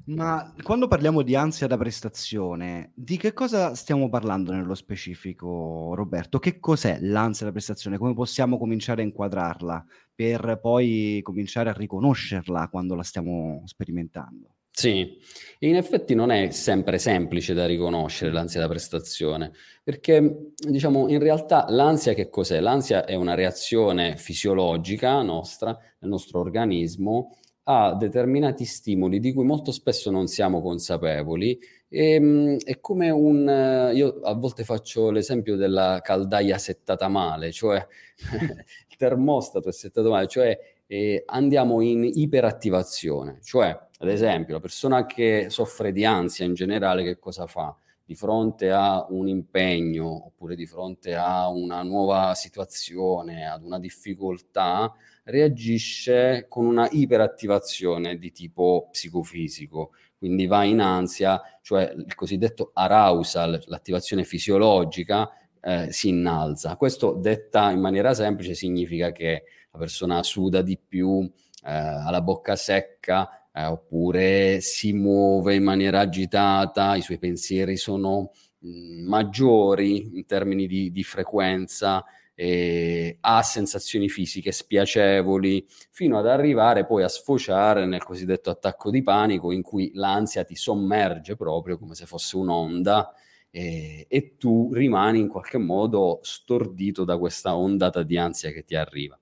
Ma 0.06 0.54
quando 0.62 0.88
parliamo 0.88 1.24
di 1.24 1.36
ansia 1.36 1.66
da 1.66 1.78
prestazione, 1.78 2.92
di 2.94 3.18
che 3.18 3.34
cosa 3.34 3.74
stiamo 3.74 4.08
parlando 4.08 4.52
nello 4.52 4.76
specifico, 4.76 5.94
Roberto? 5.96 6.38
Che 6.38 6.60
cos'è 6.60 7.00
l'ansia 7.02 7.48
da 7.48 7.52
prestazione? 7.52 7.98
Come 7.98 8.14
possiamo 8.14 8.60
cominciare 8.60 9.02
a 9.02 9.06
inquadrarla 9.06 9.84
per 10.14 10.60
poi 10.62 11.22
cominciare 11.24 11.72
a 11.72 11.74
riconoscerla 11.74 12.70
quando 12.70 12.94
la 12.94 13.04
stiamo 13.04 13.64
sperimentando? 13.66 14.55
Sì, 14.78 15.18
in 15.60 15.78
effetti 15.78 16.16
non 16.16 16.32
è 16.32 16.50
sempre 16.52 16.98
semplice 16.98 17.54
da 17.54 17.66
riconoscere 17.66 18.30
l'ansia 18.34 18.60
da 18.60 18.68
prestazione, 18.68 19.54
perché 19.82 20.52
diciamo 20.58 21.08
in 21.08 21.20
realtà 21.20 21.66
l'ansia 21.70 22.14
che 22.14 22.28
cos'è? 22.30 22.60
L'ansia 22.60 23.06
è 23.06 23.16
una 23.16 23.36
reazione 23.36 24.18
fisiologica 24.18 25.22
nostra, 25.22 25.70
nel 26.00 26.10
nostro 26.10 26.42
organismo, 26.42 27.38
a 27.68 27.96
determinati 27.96 28.66
stimoli 28.66 29.20
di 29.22 29.32
cui 29.32 29.46
molto 29.46 29.72
spesso 29.72 30.12
non 30.12 30.28
siamo 30.28 30.62
consapevoli. 30.62 31.58
E, 31.88 32.12
ehm, 32.16 32.58
è 32.66 32.82
come 32.82 33.10
un... 33.12 33.92
io 33.94 34.20
a 34.24 34.34
volte 34.34 34.66
faccio 34.66 35.10
l'esempio 35.10 35.56
della 35.56 36.02
caldaia 36.04 36.58
settata 36.58 37.08
male, 37.08 37.54
cioè 37.54 37.78
il 38.90 38.96
termostato 38.98 39.70
è 39.70 39.72
settato 39.72 40.10
male, 40.10 40.28
cioè 40.28 40.60
eh, 40.86 41.24
andiamo 41.28 41.80
in 41.82 42.04
iperattivazione, 42.04 43.40
cioè 43.42 43.85
ad 44.00 44.10
esempio 44.10 44.56
la 44.56 44.60
persona 44.60 45.06
che 45.06 45.48
soffre 45.50 45.92
di 45.92 46.04
ansia 46.04 46.46
in 46.46 46.54
generale 46.54 47.04
che 47.04 47.18
cosa 47.18 47.48
fa? 47.48 47.76
Di 48.04 48.14
fronte 48.14 48.70
a 48.72 49.06
un 49.10 49.28
impegno 49.28 50.26
oppure 50.28 50.56
di 50.56 50.68
fronte 50.68 51.16
a 51.16 51.50
una 51.50 51.82
nuova 51.82 52.36
situazione, 52.36 53.50
ad 53.50 53.64
una 53.64 53.80
difficoltà, 53.80 54.94
reagisce 55.24 56.46
con 56.48 56.66
una 56.66 56.88
iperattivazione 56.92 58.18
di 58.18 58.32
tipo 58.32 58.90
psicofisico, 58.92 59.92
quindi 60.18 60.46
va 60.46 60.64
in 60.64 60.82
ansia, 60.82 61.42
cioè 61.62 61.92
il 61.96 62.14
cosiddetto 62.14 62.72
arousal, 62.74 63.64
l'attivazione 63.66 64.24
fisiologica, 64.24 65.30
eh, 65.62 65.92
si 65.92 66.10
innalza. 66.10 66.76
Questo 66.78 67.14
detta 67.14 67.72
in 67.72 67.80
maniera 67.80 68.14
semplice 68.14 68.54
significa 68.54 69.12
che 69.12 69.46
la 69.72 69.80
persona 69.80 70.22
suda 70.22 70.62
di 70.62 70.78
più, 70.78 71.22
eh, 71.22 71.72
ha 71.72 72.10
la 72.12 72.22
bocca 72.22 72.56
secca, 72.56 73.45
eh, 73.56 73.66
oppure 73.66 74.60
si 74.60 74.92
muove 74.92 75.56
in 75.56 75.64
maniera 75.64 76.02
agitata, 76.02 76.96
i 76.96 77.02
suoi 77.02 77.18
pensieri 77.18 77.78
sono 77.78 78.32
mh, 78.60 78.68
mm, 78.68 79.08
maggiori 79.08 80.18
in 80.18 80.26
termini 80.26 80.68
di, 80.68 80.92
di 80.92 81.04
frequenza, 81.04 82.04
eh, 82.36 83.18
ha 83.22 83.42
sensazioni 83.42 84.10
fisiche 84.10 84.52
spiacevoli, 84.52 85.66
fino 85.92 86.18
ad 86.20 86.28
arrivare 86.28 86.86
poi 86.86 87.04
a 87.04 87.08
sfociare 87.08 87.86
nel 87.86 88.04
cosiddetto 88.04 88.50
attacco 88.50 88.92
di 88.92 89.02
panico, 89.02 89.54
in 89.54 89.62
cui 89.62 89.92
l'ansia 89.94 90.44
ti 90.44 90.56
sommerge 90.56 91.38
proprio 91.38 91.78
come 91.78 91.96
se 91.96 92.06
fosse 92.06 92.36
un'onda 92.36 93.14
e 93.58 94.36
tu 94.38 94.74
rimani 94.74 95.20
in 95.20 95.30
qualche 95.30 95.58
modo 95.58 96.20
stordito 96.24 97.06
da 97.06 97.18
questa 97.18 97.56
ondata 97.56 98.04
di 98.04 98.18
ansia 98.18 98.52
che 98.52 98.66
ti 98.66 98.76
arriva. 98.76 99.18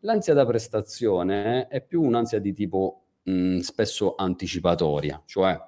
L'ansia 0.00 0.32
da 0.32 0.46
prestazione 0.46 1.66
è 1.66 1.84
più 1.84 2.00
un'ansia 2.02 2.38
di 2.38 2.52
tipo 2.52 3.03
mh, 3.24 3.58
spesso 3.58 4.14
anticipatoria, 4.16 5.22
cioè 5.24 5.58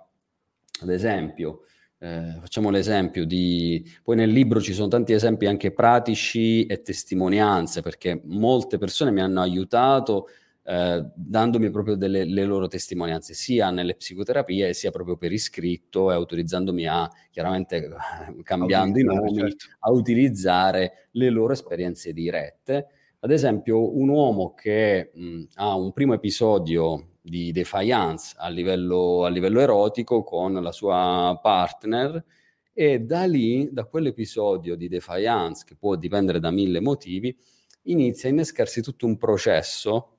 ad 0.80 0.90
esempio, 0.90 1.62
eh, 1.98 2.36
facciamo 2.40 2.70
l'esempio 2.70 3.24
di, 3.24 3.82
poi 4.02 4.16
nel 4.16 4.30
libro 4.30 4.60
ci 4.60 4.74
sono 4.74 4.88
tanti 4.88 5.12
esempi 5.12 5.46
anche 5.46 5.72
pratici 5.72 6.66
e 6.66 6.82
testimonianze, 6.82 7.80
perché 7.80 8.20
molte 8.24 8.78
persone 8.78 9.10
mi 9.10 9.22
hanno 9.22 9.40
aiutato 9.40 10.28
eh, 10.64 11.02
dandomi 11.14 11.70
proprio 11.70 11.94
delle 11.94 12.44
loro 12.44 12.66
testimonianze, 12.66 13.32
sia 13.32 13.70
nelle 13.70 13.94
psicoterapie 13.94 14.74
sia 14.74 14.90
proprio 14.90 15.16
per 15.16 15.32
iscritto 15.32 16.10
e 16.10 16.14
autorizzandomi 16.14 16.86
a, 16.86 17.10
chiaramente 17.30 17.88
cambiando 18.42 18.98
i 18.98 19.02
nomi, 19.02 19.38
certo. 19.38 19.66
a 19.78 19.90
utilizzare 19.92 21.08
le 21.12 21.30
loro 21.30 21.52
esperienze 21.52 22.12
dirette 22.12 22.88
ad 23.26 23.32
esempio, 23.32 23.96
un 23.96 24.08
uomo 24.08 24.54
che 24.54 25.10
mh, 25.12 25.42
ha 25.54 25.74
un 25.74 25.92
primo 25.92 26.14
episodio 26.14 27.15
di 27.28 27.50
defiance 27.50 28.34
a 28.38 28.48
livello, 28.48 29.24
a 29.24 29.28
livello 29.28 29.60
erotico 29.60 30.22
con 30.22 30.54
la 30.54 30.72
sua 30.72 31.38
partner 31.42 32.24
e 32.72 33.00
da 33.00 33.24
lì, 33.24 33.68
da 33.72 33.84
quell'episodio 33.84 34.76
di 34.76 34.86
defiance, 34.86 35.64
che 35.66 35.76
può 35.76 35.96
dipendere 35.96 36.38
da 36.38 36.50
mille 36.50 36.80
motivi, 36.80 37.36
inizia 37.84 38.28
a 38.28 38.32
innescarsi 38.32 38.82
tutto 38.82 39.06
un 39.06 39.16
processo 39.16 40.18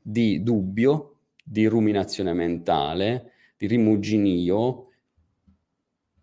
di 0.00 0.42
dubbio, 0.42 1.18
di 1.44 1.66
ruminazione 1.66 2.32
mentale, 2.32 3.32
di 3.56 3.66
rimuginio. 3.66 4.86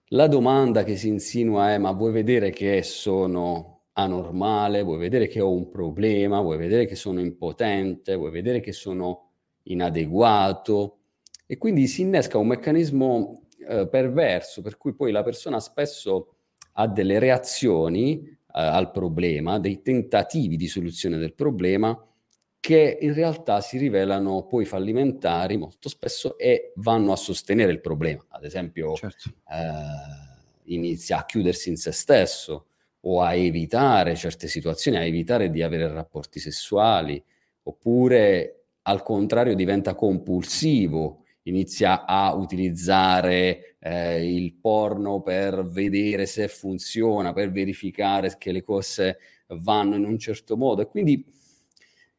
La 0.09 0.27
domanda 0.27 0.83
che 0.83 0.95
si 0.95 1.07
insinua 1.07 1.73
è: 1.73 1.77
ma 1.77 1.91
vuoi 1.91 2.11
vedere 2.11 2.49
che 2.51 2.81
sono 2.83 3.73
anormale, 3.93 4.81
vuoi 4.81 4.97
vedere 4.97 5.27
che 5.27 5.39
ho 5.39 5.51
un 5.51 5.69
problema, 5.69 6.41
vuoi 6.41 6.57
vedere 6.57 6.85
che 6.85 6.95
sono 6.95 7.19
impotente, 7.19 8.15
vuoi 8.15 8.31
vedere 8.31 8.59
che 8.59 8.71
sono 8.71 9.24
inadeguato 9.65 10.97
e 11.45 11.57
quindi 11.57 11.87
si 11.87 12.01
innesca 12.01 12.37
un 12.37 12.47
meccanismo 12.47 13.43
eh, 13.67 13.87
perverso 13.87 14.61
per 14.61 14.77
cui 14.77 14.93
poi 14.93 15.11
la 15.11 15.23
persona 15.23 15.59
spesso 15.59 16.35
ha 16.73 16.87
delle 16.87 17.19
reazioni 17.19 18.21
eh, 18.21 18.37
al 18.51 18.91
problema, 18.91 19.59
dei 19.59 19.81
tentativi 19.81 20.57
di 20.57 20.67
soluzione 20.67 21.17
del 21.17 21.33
problema 21.33 21.97
che 22.59 22.97
in 22.99 23.13
realtà 23.13 23.61
si 23.61 23.77
rivelano 23.77 24.47
poi 24.47 24.65
fallimentari 24.65 25.55
molto 25.55 25.87
spesso 25.87 26.35
e 26.35 26.73
vanno 26.77 27.11
a 27.11 27.15
sostenere 27.15 27.71
il 27.71 27.79
problema. 27.79 28.25
Ad 28.29 28.43
esempio, 28.43 28.95
certo. 28.95 29.29
eh, 29.51 30.73
inizia 30.73 31.19
a 31.19 31.25
chiudersi 31.25 31.69
in 31.69 31.77
se 31.77 31.91
stesso, 31.91 32.65
o 33.07 33.21
a 33.21 33.35
evitare 33.35 34.15
certe 34.15 34.47
situazioni, 34.47 34.97
a 34.97 35.05
evitare 35.05 35.49
di 35.49 35.61
avere 35.61 35.87
rapporti 35.87 36.39
sessuali, 36.39 37.23
oppure 37.63 38.54
al 38.87 39.03
contrario 39.03 39.55
diventa 39.55 39.95
compulsivo, 39.95 41.23
inizia 41.43 42.05
a 42.05 42.33
utilizzare 42.33 43.77
eh, 43.79 44.33
il 44.33 44.53
porno 44.55 45.21
per 45.21 45.65
vedere 45.67 46.25
se 46.25 46.47
funziona, 46.47 47.33
per 47.33 47.51
verificare 47.51 48.35
che 48.37 48.51
le 48.51 48.63
cose 48.63 49.17
vanno 49.47 49.95
in 49.95 50.05
un 50.05 50.17
certo 50.17 50.57
modo. 50.57 50.81
E 50.81 50.87
quindi 50.87 51.25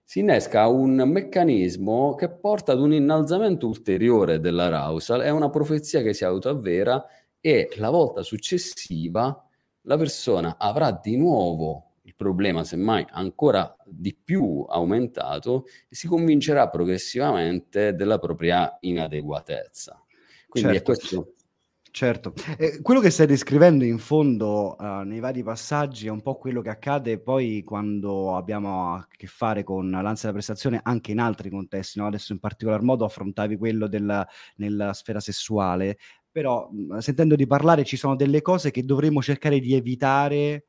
si 0.02 0.20
innesca 0.20 0.68
un 0.68 0.94
meccanismo 1.06 2.14
che 2.14 2.30
porta 2.30 2.72
ad 2.72 2.80
un 2.80 2.92
innalzamento 2.92 3.66
ulteriore 3.66 4.38
dell'arousal, 4.38 5.20
è 5.22 5.30
una 5.30 5.50
profezia 5.50 6.02
che 6.02 6.14
si 6.14 6.24
autoavvera 6.24 7.04
e 7.40 7.70
la 7.76 7.90
volta 7.90 8.22
successiva 8.22 9.40
la 9.82 9.96
persona 9.96 10.56
avrà 10.58 10.90
di 10.90 11.16
nuovo 11.16 11.85
il 12.06 12.14
problema, 12.14 12.64
semmai 12.64 13.04
ancora 13.10 13.76
di 13.84 14.16
più 14.16 14.64
aumentato, 14.68 15.64
e 15.88 15.94
si 15.94 16.06
convincerà 16.06 16.68
progressivamente 16.68 17.94
della 17.94 18.18
propria 18.18 18.76
inadeguatezza. 18.80 20.00
Quindi 20.48 20.74
certo. 20.74 20.92
è 20.92 20.94
questo. 20.94 21.30
Certo, 21.96 22.34
eh, 22.58 22.82
quello 22.82 23.00
che 23.00 23.08
stai 23.08 23.26
descrivendo 23.26 23.82
in 23.82 23.96
fondo 23.96 24.76
uh, 24.78 25.00
nei 25.00 25.18
vari 25.18 25.42
passaggi 25.42 26.08
è 26.08 26.10
un 26.10 26.20
po' 26.20 26.36
quello 26.36 26.60
che 26.60 26.68
accade 26.68 27.18
poi 27.18 27.62
quando 27.64 28.36
abbiamo 28.36 28.92
a 28.92 29.08
che 29.10 29.26
fare 29.26 29.64
con 29.64 29.88
l'ansia 29.88 30.28
da 30.28 30.34
prestazione 30.34 30.78
anche 30.82 31.12
in 31.12 31.20
altri 31.20 31.48
contesti, 31.48 31.98
no? 31.98 32.06
adesso 32.06 32.34
in 32.34 32.38
particolar 32.38 32.82
modo 32.82 33.06
affrontavi 33.06 33.56
quello 33.56 33.88
della, 33.88 34.28
nella 34.56 34.92
sfera 34.92 35.20
sessuale, 35.20 35.96
però 36.30 36.68
mhmm, 36.70 36.98
sentendo 36.98 37.34
di 37.34 37.46
parlare 37.46 37.82
ci 37.82 37.96
sono 37.96 38.14
delle 38.14 38.42
cose 38.42 38.70
che 38.70 38.84
dovremmo 38.84 39.22
cercare 39.22 39.58
di 39.58 39.72
evitare, 39.72 40.65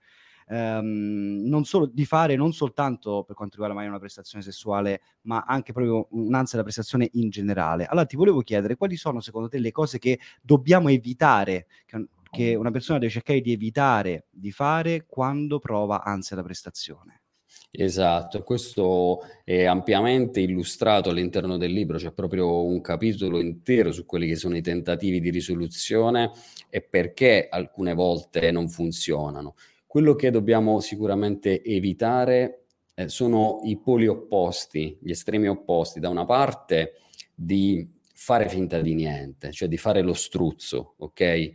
ehm, 0.48 1.42
non 1.46 1.66
solo 1.66 1.86
di 1.86 2.06
fare, 2.06 2.36
non 2.36 2.54
soltanto 2.54 3.24
per 3.24 3.36
quanto 3.36 3.56
riguarda 3.56 3.76
magari 3.76 3.94
una 3.94 4.02
prestazione 4.02 4.44
sessuale, 4.44 5.02
ma 5.22 5.44
anche 5.48 5.74
proprio 5.74 6.08
un'ansia 6.12 6.58
da 6.58 6.64
prestazione 6.64 7.10
in 7.14 7.30
generale. 7.30 7.86
Allora 7.86 8.06
ti 8.06 8.16
volevo 8.16 8.42
chiedere 8.42 8.76
quali 8.76 8.96
sono 8.96 9.20
secondo 9.20 9.48
te 9.48 9.60
le 9.60 9.72
cose 9.72 10.00
che 10.00 10.20
dobbiamo 10.42 10.90
evitare, 10.90 11.68
che, 11.86 12.08
che 12.30 12.56
una 12.56 12.72
persona 12.72 13.00
deve 13.00 13.12
cercare 13.12 13.42
di 13.42 13.52
evitare 13.52 14.28
di 14.30 14.52
fare 14.52 15.06
quando 15.08 15.60
prova 15.60 16.04
ansia 16.04 16.36
da 16.36 16.44
prestazione? 16.44 17.22
Esatto, 17.72 18.44
questo 18.44 19.20
è 19.44 19.64
ampiamente 19.66 20.40
illustrato 20.42 21.10
all'interno 21.10 21.58
del 21.58 21.72
libro, 21.72 21.98
c'è 21.98 22.12
proprio 22.12 22.64
un 22.66 22.82
capitolo 22.82 23.40
intero 23.40 23.92
su 23.92 24.06
quelli 24.06 24.28
che 24.28 24.36
sono 24.36 24.58
i 24.58 24.62
tentativi 24.62 25.20
di 25.20 25.30
risoluzione 25.30 26.32
e 26.70 26.82
perché 26.82 27.48
alcune 27.50 27.94
volte 27.94 28.52
non 28.52 28.68
funzionano. 28.70 29.56
Quello 29.88 30.16
che 30.16 30.30
dobbiamo 30.30 30.80
sicuramente 30.80 31.64
evitare 31.64 32.66
eh, 32.94 33.10
sono 33.10 33.62
i 33.64 33.80
poli 33.80 34.06
opposti, 34.06 34.98
gli 35.02 35.12
estremi 35.12 35.48
opposti. 35.48 36.00
Da 36.00 36.10
una 36.10 36.26
parte 36.26 36.96
di 37.34 37.90
fare 38.14 38.50
finta 38.50 38.82
di 38.82 38.94
niente, 38.94 39.52
cioè 39.52 39.68
di 39.68 39.78
fare 39.78 40.02
lo 40.02 40.14
struzzo, 40.14 40.96
ok? 40.98 41.54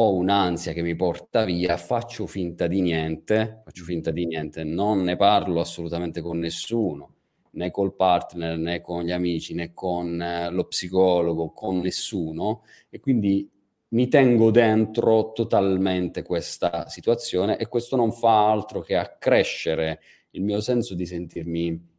ho 0.00 0.14
un'ansia 0.14 0.72
che 0.72 0.82
mi 0.82 0.94
porta 0.94 1.44
via, 1.44 1.76
faccio 1.76 2.26
finta 2.26 2.68
di 2.68 2.80
niente, 2.80 3.62
faccio 3.64 3.82
finta 3.82 4.12
di 4.12 4.26
niente, 4.26 4.62
non 4.62 5.02
ne 5.02 5.16
parlo 5.16 5.60
assolutamente 5.60 6.20
con 6.20 6.38
nessuno, 6.38 7.14
né 7.52 7.72
col 7.72 7.96
partner, 7.96 8.58
né 8.58 8.80
con 8.80 9.02
gli 9.02 9.10
amici, 9.10 9.54
né 9.54 9.74
con 9.74 10.20
eh, 10.22 10.50
lo 10.50 10.66
psicologo, 10.66 11.50
con 11.50 11.80
nessuno, 11.80 12.62
e 12.88 13.00
quindi 13.00 13.50
mi 13.90 14.08
tengo 14.08 14.50
dentro 14.50 15.32
totalmente 15.32 16.22
questa 16.22 16.88
situazione 16.88 17.56
e 17.58 17.68
questo 17.68 17.96
non 17.96 18.12
fa 18.12 18.50
altro 18.50 18.80
che 18.80 18.96
accrescere 18.96 20.00
il 20.32 20.42
mio 20.42 20.60
senso 20.60 20.94
di 20.94 21.06
sentirmi 21.06 21.96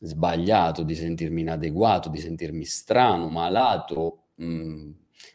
sbagliato, 0.00 0.82
di 0.82 0.94
sentirmi 0.94 1.42
inadeguato, 1.42 2.08
di 2.08 2.18
sentirmi 2.18 2.64
strano, 2.64 3.28
malato 3.28 4.22
Mm, 4.42 4.90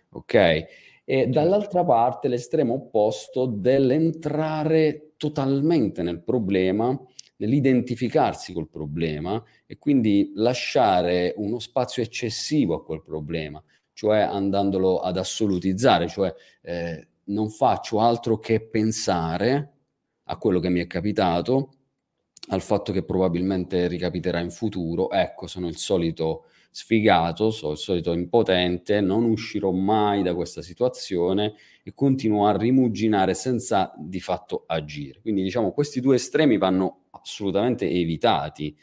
ok? 0.10 0.66
E 1.06 1.28
dall'altra 1.28 1.84
parte 1.86 2.28
l'estremo 2.28 2.74
opposto 2.74 3.46
dell'entrare 3.46 5.14
totalmente 5.18 6.04
nel 6.04 6.22
problema, 6.22 7.00
nell'identificarsi 7.38 8.52
col 8.54 8.70
problema 8.70 9.42
e 9.66 9.78
quindi 9.78 10.32
lasciare 10.36 11.34
uno 11.38 11.60
spazio 11.60 12.04
eccessivo 12.04 12.76
a 12.76 12.84
quel 12.84 13.04
problema, 13.04 13.64
cioè 13.98 14.20
andandolo 14.20 15.00
ad 15.00 15.18
assolutizzare, 15.18 16.08
cioè 16.08 16.32
eh, 16.62 17.08
non 17.26 17.50
faccio 17.50 18.00
altro 18.00 18.38
che 18.38 18.62
pensare 18.62 19.72
a 20.26 20.38
quello 20.38 20.60
che 20.60 20.70
mi 20.70 20.82
è 20.82 20.86
capitato, 20.86 21.72
al 22.50 22.62
fatto 22.62 22.92
che 22.92 23.04
probabilmente 23.04 23.88
ricapiterà 23.88 24.40
in 24.40 24.52
futuro, 24.52 25.10
ecco, 25.10 25.48
sono 25.48 25.68
il 25.68 25.78
solito 25.78 26.44
sfigato, 26.70 27.50
sono 27.50 27.72
il 27.72 27.80
solito 27.80 28.14
impotente, 28.14 29.02
non 29.02 29.24
uscirò 29.24 29.72
mai 29.72 30.22
da 30.22 30.36
questa 30.36 30.62
situazione 30.62 31.56
e 31.82 31.96
continuo 31.96 32.46
a 32.46 32.56
rimuginare 32.56 33.34
senza 33.34 33.92
di 33.98 34.20
fatto 34.20 34.66
agire. 34.68 35.22
Quindi 35.22 35.42
diciamo 35.42 35.72
questi 35.72 36.02
due 36.02 36.18
estremi 36.18 36.60
vanno 36.60 37.06
assolutamente 37.10 37.90
evitati. 37.90 38.78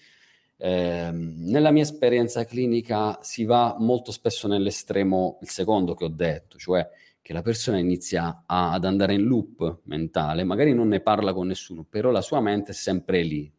Eh, 0.56 1.10
nella 1.12 1.70
mia 1.70 1.82
esperienza 1.82 2.44
clinica 2.44 3.18
si 3.22 3.44
va 3.44 3.76
molto 3.78 4.12
spesso 4.12 4.48
nell'estremo, 4.48 5.38
il 5.42 5.48
secondo 5.48 5.94
che 5.94 6.04
ho 6.04 6.08
detto, 6.08 6.58
cioè 6.58 6.88
che 7.20 7.32
la 7.32 7.42
persona 7.42 7.78
inizia 7.78 8.44
a, 8.46 8.72
ad 8.72 8.84
andare 8.84 9.14
in 9.14 9.22
loop 9.22 9.80
mentale, 9.84 10.44
magari 10.44 10.74
non 10.74 10.88
ne 10.88 11.00
parla 11.00 11.32
con 11.32 11.46
nessuno, 11.46 11.84
però 11.88 12.10
la 12.10 12.20
sua 12.20 12.40
mente 12.40 12.72
è 12.72 12.74
sempre 12.74 13.22
lì, 13.22 13.50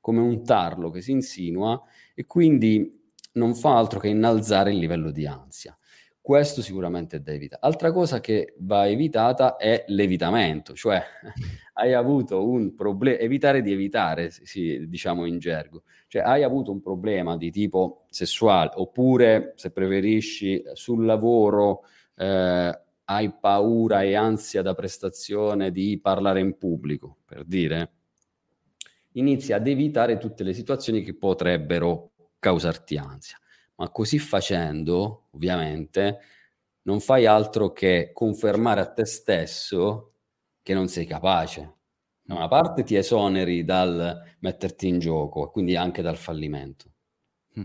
come 0.00 0.20
un 0.20 0.44
tarlo 0.44 0.90
che 0.90 1.00
si 1.00 1.10
insinua 1.10 1.82
e 2.14 2.26
quindi 2.26 3.00
non 3.32 3.54
fa 3.54 3.76
altro 3.76 3.98
che 3.98 4.08
innalzare 4.08 4.70
il 4.70 4.78
livello 4.78 5.10
di 5.10 5.26
ansia. 5.26 5.76
Questo 6.30 6.62
sicuramente 6.62 7.16
è 7.16 7.20
da 7.20 7.32
evitare. 7.32 7.60
Altra 7.64 7.90
cosa 7.90 8.20
che 8.20 8.54
va 8.58 8.86
evitata 8.86 9.56
è 9.56 9.84
l'evitamento, 9.88 10.74
cioè 10.74 11.02
hai 11.74 11.92
avuto 11.92 12.48
un 12.48 12.72
problema, 12.76 13.18
evitare 13.18 13.62
di 13.62 13.72
evitare, 13.72 14.30
sì, 14.30 14.86
diciamo 14.88 15.24
in 15.24 15.40
gergo, 15.40 15.82
cioè 16.06 16.22
hai 16.22 16.44
avuto 16.44 16.70
un 16.70 16.80
problema 16.80 17.36
di 17.36 17.50
tipo 17.50 18.06
sessuale 18.10 18.70
oppure, 18.74 19.54
se 19.56 19.72
preferisci, 19.72 20.62
sul 20.72 21.04
lavoro 21.04 21.82
eh, 22.14 22.80
hai 23.06 23.34
paura 23.40 24.02
e 24.02 24.14
ansia 24.14 24.62
da 24.62 24.72
prestazione 24.72 25.72
di 25.72 25.98
parlare 26.00 26.38
in 26.38 26.56
pubblico, 26.58 27.16
per 27.24 27.42
dire, 27.44 27.90
inizi 29.14 29.52
ad 29.52 29.66
evitare 29.66 30.16
tutte 30.16 30.44
le 30.44 30.52
situazioni 30.52 31.02
che 31.02 31.16
potrebbero 31.16 32.12
causarti 32.38 32.96
ansia. 32.98 33.36
Ma 33.80 33.88
così 33.88 34.18
facendo, 34.18 35.28
ovviamente, 35.30 36.18
non 36.82 37.00
fai 37.00 37.24
altro 37.24 37.72
che 37.72 38.10
confermare 38.12 38.82
a 38.82 38.92
te 38.92 39.06
stesso 39.06 40.16
che 40.62 40.74
non 40.74 40.88
sei 40.88 41.06
capace. 41.06 41.76
Da 42.20 42.34
una 42.34 42.48
parte 42.48 42.82
ti 42.82 42.94
esoneri 42.94 43.64
dal 43.64 44.36
metterti 44.40 44.86
in 44.86 44.98
gioco 44.98 45.46
e 45.46 45.50
quindi 45.50 45.76
anche 45.76 46.02
dal 46.02 46.18
fallimento. 46.18 46.92
Hm. 47.54 47.62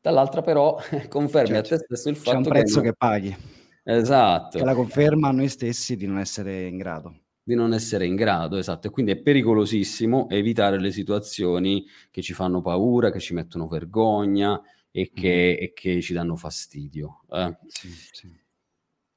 Dall'altra 0.00 0.40
però 0.40 0.78
confermi 1.08 1.50
cioè, 1.50 1.58
a 1.58 1.62
te 1.62 1.76
stesso 1.76 2.08
il 2.08 2.16
fatto 2.16 2.30
che... 2.30 2.42
C'è 2.42 2.48
un 2.48 2.52
prezzo 2.52 2.80
che, 2.80 2.86
non... 2.86 2.90
che 2.90 2.96
paghi. 2.96 3.36
Esatto. 3.84 4.58
Che 4.58 4.64
la 4.64 4.74
conferma 4.74 5.28
a 5.28 5.32
noi 5.32 5.48
stessi 5.48 5.94
di 5.94 6.06
non 6.06 6.18
essere 6.18 6.66
in 6.66 6.76
grado. 6.76 7.20
Di 7.40 7.54
non 7.54 7.72
essere 7.72 8.04
in 8.04 8.16
grado, 8.16 8.56
esatto. 8.56 8.88
E 8.88 8.90
quindi 8.90 9.12
è 9.12 9.16
pericolosissimo 9.16 10.28
evitare 10.28 10.80
le 10.80 10.90
situazioni 10.90 11.86
che 12.10 12.20
ci 12.20 12.32
fanno 12.32 12.60
paura, 12.62 13.12
che 13.12 13.20
ci 13.20 13.32
mettono 13.32 13.68
vergogna 13.68 14.60
e 14.96 15.10
che, 15.12 15.58
mm. 15.58 15.62
e 15.64 15.72
che 15.72 16.00
ci 16.00 16.12
danno 16.12 16.36
fastidio. 16.36 17.22
Eh? 17.28 17.56
Sì, 17.66 17.88
sì. 18.12 18.32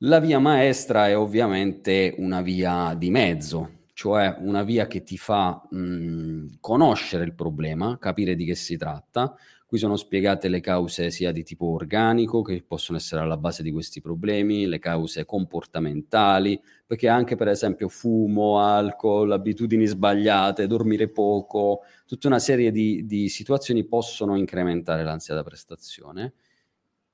La 0.02 0.20
via 0.20 0.40
maestra 0.40 1.08
è 1.08 1.16
ovviamente 1.16 2.16
una 2.18 2.42
via 2.42 2.96
di 2.96 3.12
mezzo, 3.12 3.84
cioè 3.94 4.36
una 4.40 4.64
via 4.64 4.88
che 4.88 5.04
ti 5.04 5.18
fa 5.18 5.62
mh, 5.70 6.58
conoscere 6.60 7.26
il 7.26 7.36
problema, 7.36 8.00
capire 8.00 8.36
di 8.36 8.46
che 8.46 8.56
si 8.56 8.76
tratta, 8.76 9.36
Qui 9.68 9.80
sono 9.80 9.98
spiegate 9.98 10.48
le 10.48 10.62
cause 10.62 11.12
sia 11.12 11.34
di 11.34 11.44
tipo 11.44 11.66
organico, 11.66 12.42
che 12.42 12.64
possono 12.66 12.98
essere 12.98 13.20
alla 13.20 13.36
base 13.36 13.64
di 13.64 13.72
questi 13.72 14.00
problemi, 14.00 14.66
le 14.66 14.80
cause 14.80 15.26
comportamentali, 15.26 16.58
perché 16.86 17.10
anche 17.10 17.36
per 17.36 17.50
esempio 17.50 17.90
fumo, 17.90 18.62
alcol, 18.62 19.30
abitudini 19.34 19.86
sbagliate, 19.86 20.68
dormire 20.68 21.10
poco, 21.10 21.82
tutta 22.06 22.28
una 22.30 22.40
serie 22.40 22.72
di, 22.72 23.06
di 23.06 23.28
situazioni 23.28 23.84
possono 23.84 24.38
incrementare 24.38 25.04
l'ansia 25.04 25.36
da 25.36 25.44
prestazione. 25.44 26.36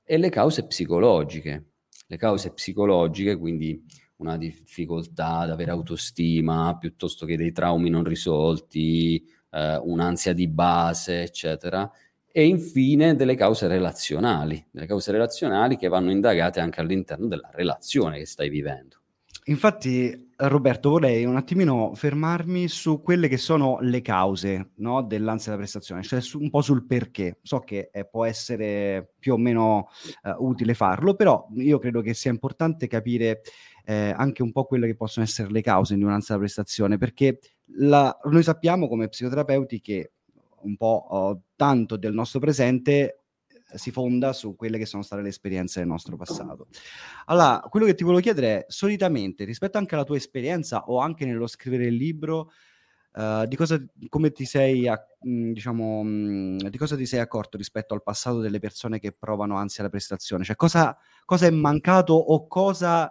E 0.04 0.16
le 0.16 0.28
cause 0.28 0.64
psicologiche. 0.64 1.70
Le 2.06 2.16
cause 2.16 2.52
psicologiche, 2.52 3.36
quindi 3.36 3.84
una 4.18 4.36
difficoltà 4.36 5.38
ad 5.38 5.50
avere 5.50 5.72
autostima 5.72 6.76
piuttosto 6.78 7.26
che 7.26 7.36
dei 7.36 7.50
traumi 7.50 7.90
non 7.90 8.04
risolti, 8.04 9.26
eh, 9.50 9.76
un'ansia 9.76 10.32
di 10.32 10.46
base, 10.46 11.22
eccetera 11.22 11.90
e 12.36 12.46
infine 12.46 13.14
delle 13.14 13.36
cause 13.36 13.68
relazionali, 13.68 14.66
delle 14.72 14.86
cause 14.86 15.12
relazionali 15.12 15.76
che 15.76 15.86
vanno 15.86 16.10
indagate 16.10 16.58
anche 16.58 16.80
all'interno 16.80 17.28
della 17.28 17.48
relazione 17.52 18.18
che 18.18 18.26
stai 18.26 18.48
vivendo. 18.48 18.96
Infatti, 19.44 20.32
Roberto, 20.38 20.90
vorrei 20.90 21.24
un 21.26 21.36
attimino 21.36 21.94
fermarmi 21.94 22.66
su 22.66 23.00
quelle 23.02 23.28
che 23.28 23.36
sono 23.36 23.78
le 23.82 24.00
cause 24.00 24.70
no, 24.78 25.04
dell'ansia 25.04 25.52
da 25.52 25.58
prestazione, 25.58 26.02
cioè 26.02 26.20
su, 26.20 26.40
un 26.40 26.50
po' 26.50 26.60
sul 26.60 26.84
perché. 26.86 27.38
So 27.40 27.60
che 27.60 27.90
eh, 27.92 28.04
può 28.04 28.24
essere 28.24 29.12
più 29.16 29.34
o 29.34 29.36
meno 29.36 29.86
eh, 30.24 30.34
utile 30.36 30.74
farlo, 30.74 31.14
però 31.14 31.46
io 31.54 31.78
credo 31.78 32.00
che 32.00 32.14
sia 32.14 32.32
importante 32.32 32.88
capire 32.88 33.42
eh, 33.84 34.12
anche 34.16 34.42
un 34.42 34.50
po' 34.50 34.64
quelle 34.64 34.88
che 34.88 34.96
possono 34.96 35.24
essere 35.24 35.52
le 35.52 35.60
cause 35.60 35.94
di 35.94 36.02
un'ansia 36.02 36.34
da 36.34 36.40
prestazione, 36.40 36.98
perché 36.98 37.38
la, 37.76 38.12
noi 38.24 38.42
sappiamo 38.42 38.88
come 38.88 39.06
psicoterapeuti 39.06 39.80
che 39.80 40.10
un 40.64 40.76
po' 40.76 41.06
oh, 41.08 41.42
tanto 41.56 41.96
del 41.96 42.12
nostro 42.12 42.40
presente 42.40 43.24
eh, 43.70 43.78
si 43.78 43.90
fonda 43.90 44.32
su 44.32 44.56
quelle 44.56 44.78
che 44.78 44.86
sono 44.86 45.02
state 45.02 45.22
le 45.22 45.28
esperienze 45.28 45.80
del 45.80 45.88
nostro 45.88 46.16
passato. 46.16 46.68
Allora, 47.26 47.60
quello 47.68 47.86
che 47.86 47.94
ti 47.94 48.04
volevo 48.04 48.22
chiedere 48.22 48.58
è, 48.58 48.64
solitamente, 48.68 49.44
rispetto 49.44 49.78
anche 49.78 49.94
alla 49.94 50.04
tua 50.04 50.16
esperienza 50.16 50.84
o 50.84 50.98
anche 50.98 51.24
nello 51.24 51.46
scrivere 51.46 51.86
il 51.86 51.94
libro, 51.94 52.50
uh, 53.14 53.46
di 53.46 53.56
cosa, 53.56 53.82
come 54.08 54.32
ti 54.32 54.44
sei, 54.44 54.88
mh, 54.88 55.52
diciamo, 55.52 56.02
mh, 56.02 56.68
di 56.68 56.78
cosa 56.78 56.96
ti 56.96 57.06
sei 57.06 57.20
accorto 57.20 57.56
rispetto 57.56 57.94
al 57.94 58.02
passato 58.02 58.40
delle 58.40 58.58
persone 58.58 58.98
che 58.98 59.12
provano 59.12 59.56
ansia 59.56 59.82
alla 59.82 59.90
prestazione? 59.90 60.44
Cioè, 60.44 60.56
cosa, 60.56 60.96
cosa 61.24 61.46
è 61.46 61.50
mancato 61.50 62.14
o 62.14 62.46
cosa 62.46 63.10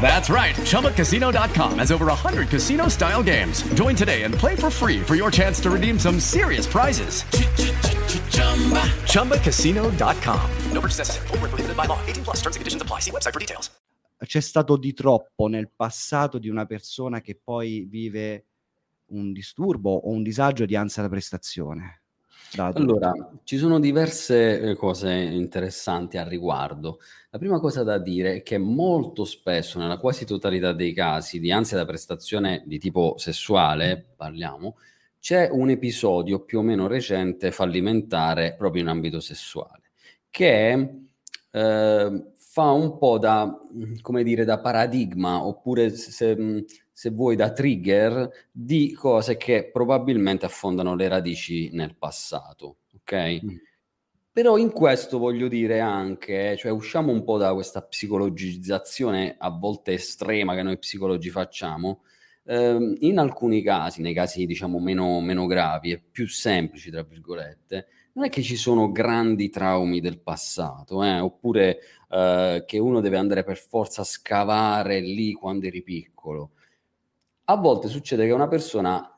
That's 0.00 0.30
right. 0.30 0.54
ChumbaCasino.com 0.54 1.78
has 1.80 1.90
over 1.90 2.06
100 2.06 2.48
casino 2.48 2.88
style 2.88 3.22
games. 3.24 3.62
Join 3.74 3.96
today 3.96 4.22
and 4.22 4.32
play 4.32 4.54
for 4.54 4.70
free 4.70 5.02
for 5.02 5.16
your 5.16 5.32
chance 5.32 5.60
to 5.62 5.70
redeem 5.70 5.98
some 5.98 6.20
serious 6.20 6.66
prizes. 6.68 7.24
ChumbaCasino.com. 9.10 10.50
No 10.72 10.80
purchase 10.80 10.98
necessary. 10.98 11.26
By 11.74 11.86
law. 11.86 11.98
18 12.06 12.24
plus 12.24 12.36
terms 12.42 12.56
and 12.56 12.60
conditions 12.60 12.82
apply. 12.82 13.00
See 13.00 13.10
website 13.10 13.32
for 13.32 13.40
details. 13.40 13.70
C'è 14.24 14.40
stato 14.40 14.78
di 14.78 14.94
troppo 14.94 15.46
nel 15.46 15.70
passato 15.74 16.38
di 16.38 16.48
una 16.48 16.64
persona 16.64 17.20
che 17.20 17.38
poi 17.42 17.86
vive 17.88 18.46
un 19.08 19.32
disturbo 19.32 19.94
o 19.94 20.10
un 20.10 20.22
disagio 20.22 20.64
di 20.64 20.74
ansia 20.74 21.02
da 21.02 21.08
prestazione. 21.08 22.05
Allora, 22.56 23.12
ci 23.44 23.58
sono 23.58 23.78
diverse 23.78 24.60
eh, 24.60 24.74
cose 24.74 25.12
interessanti 25.12 26.16
al 26.16 26.26
riguardo. 26.26 27.00
La 27.30 27.38
prima 27.38 27.60
cosa 27.60 27.82
da 27.82 27.98
dire 27.98 28.36
è 28.36 28.42
che 28.42 28.58
molto 28.58 29.24
spesso, 29.24 29.78
nella 29.78 29.98
quasi 29.98 30.24
totalità 30.24 30.72
dei 30.72 30.92
casi 30.92 31.38
di 31.38 31.52
ansia 31.52 31.76
da 31.76 31.84
prestazione 31.84 32.62
di 32.66 32.78
tipo 32.78 33.14
sessuale, 33.18 34.04
parliamo, 34.16 34.76
c'è 35.20 35.48
un 35.50 35.70
episodio 35.70 36.40
più 36.40 36.60
o 36.60 36.62
meno 36.62 36.86
recente 36.86 37.50
fallimentare 37.50 38.54
proprio 38.56 38.82
in 38.82 38.88
ambito 38.88 39.20
sessuale, 39.20 39.82
che 40.30 41.00
eh, 41.50 42.24
fa 42.34 42.70
un 42.70 42.96
po' 42.96 43.18
da, 43.18 43.60
come 44.00 44.22
dire, 44.22 44.44
da 44.44 44.60
paradigma, 44.60 45.44
oppure 45.44 45.90
se, 45.90 46.10
se 46.10 46.64
vuoi 47.10 47.36
da 47.36 47.52
trigger 47.52 48.48
di 48.50 48.92
cose 48.94 49.36
che 49.36 49.68
probabilmente 49.70 50.46
affondano 50.46 50.94
le 50.94 51.08
radici 51.08 51.68
nel 51.72 51.94
passato, 51.94 52.78
ok? 52.94 53.40
Mm. 53.44 53.56
Però 54.32 54.56
in 54.56 54.72
questo 54.72 55.18
voglio 55.18 55.48
dire 55.48 55.80
anche, 55.80 56.56
cioè 56.56 56.70
usciamo 56.70 57.12
un 57.12 57.22
po' 57.22 57.38
da 57.38 57.52
questa 57.54 57.82
psicologizzazione 57.82 59.36
a 59.38 59.50
volte 59.50 59.92
estrema 59.92 60.54
che 60.54 60.62
noi 60.62 60.78
psicologi 60.78 61.30
facciamo, 61.30 62.02
ehm, 62.44 62.96
in 63.00 63.18
alcuni 63.18 63.62
casi, 63.62 64.02
nei 64.02 64.14
casi 64.14 64.46
diciamo 64.46 64.78
meno, 64.78 65.20
meno 65.20 65.46
gravi 65.46 65.92
e 65.92 66.00
più 66.00 66.26
semplici, 66.28 66.90
tra 66.90 67.02
virgolette, 67.02 67.86
non 68.12 68.24
è 68.24 68.28
che 68.30 68.42
ci 68.42 68.56
sono 68.56 68.90
grandi 68.90 69.50
traumi 69.50 70.00
del 70.00 70.20
passato, 70.20 71.02
eh? 71.04 71.18
oppure 71.18 71.78
eh, 72.08 72.64
che 72.66 72.78
uno 72.78 73.00
deve 73.00 73.18
andare 73.18 73.44
per 73.44 73.58
forza 73.58 74.02
a 74.02 74.04
scavare 74.04 75.00
lì 75.00 75.32
quando 75.32 75.66
eri 75.66 75.82
piccolo. 75.82 76.52
A 77.48 77.54
volte 77.56 77.86
succede 77.86 78.26
che 78.26 78.32
una 78.32 78.48
persona, 78.48 79.08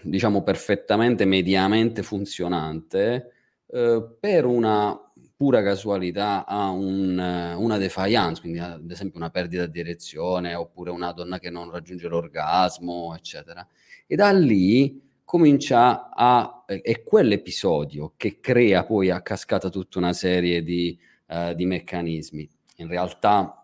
diciamo 0.00 0.42
perfettamente, 0.44 1.24
mediamente 1.24 2.04
funzionante, 2.04 3.32
eh, 3.66 4.16
per 4.20 4.44
una 4.44 4.96
pura 5.36 5.60
casualità 5.60 6.46
ha 6.46 6.70
un, 6.70 7.18
una 7.18 7.76
defiance, 7.76 8.40
quindi 8.40 8.60
ad 8.60 8.88
esempio 8.88 9.18
una 9.18 9.30
perdita 9.30 9.66
di 9.66 9.72
direzione, 9.72 10.54
oppure 10.54 10.92
una 10.92 11.10
donna 11.10 11.40
che 11.40 11.50
non 11.50 11.68
raggiunge 11.70 12.06
l'orgasmo, 12.06 13.12
eccetera. 13.16 13.66
E 14.06 14.14
da 14.14 14.30
lì 14.30 15.02
comincia 15.24 16.10
a... 16.14 16.64
è 16.66 17.02
quell'episodio 17.02 18.12
che 18.16 18.38
crea 18.38 18.84
poi 18.84 19.10
a 19.10 19.20
cascata 19.20 19.68
tutta 19.68 19.98
una 19.98 20.12
serie 20.12 20.62
di, 20.62 20.96
uh, 21.26 21.52
di 21.54 21.66
meccanismi. 21.66 22.48
In 22.76 22.86
realtà 22.86 23.63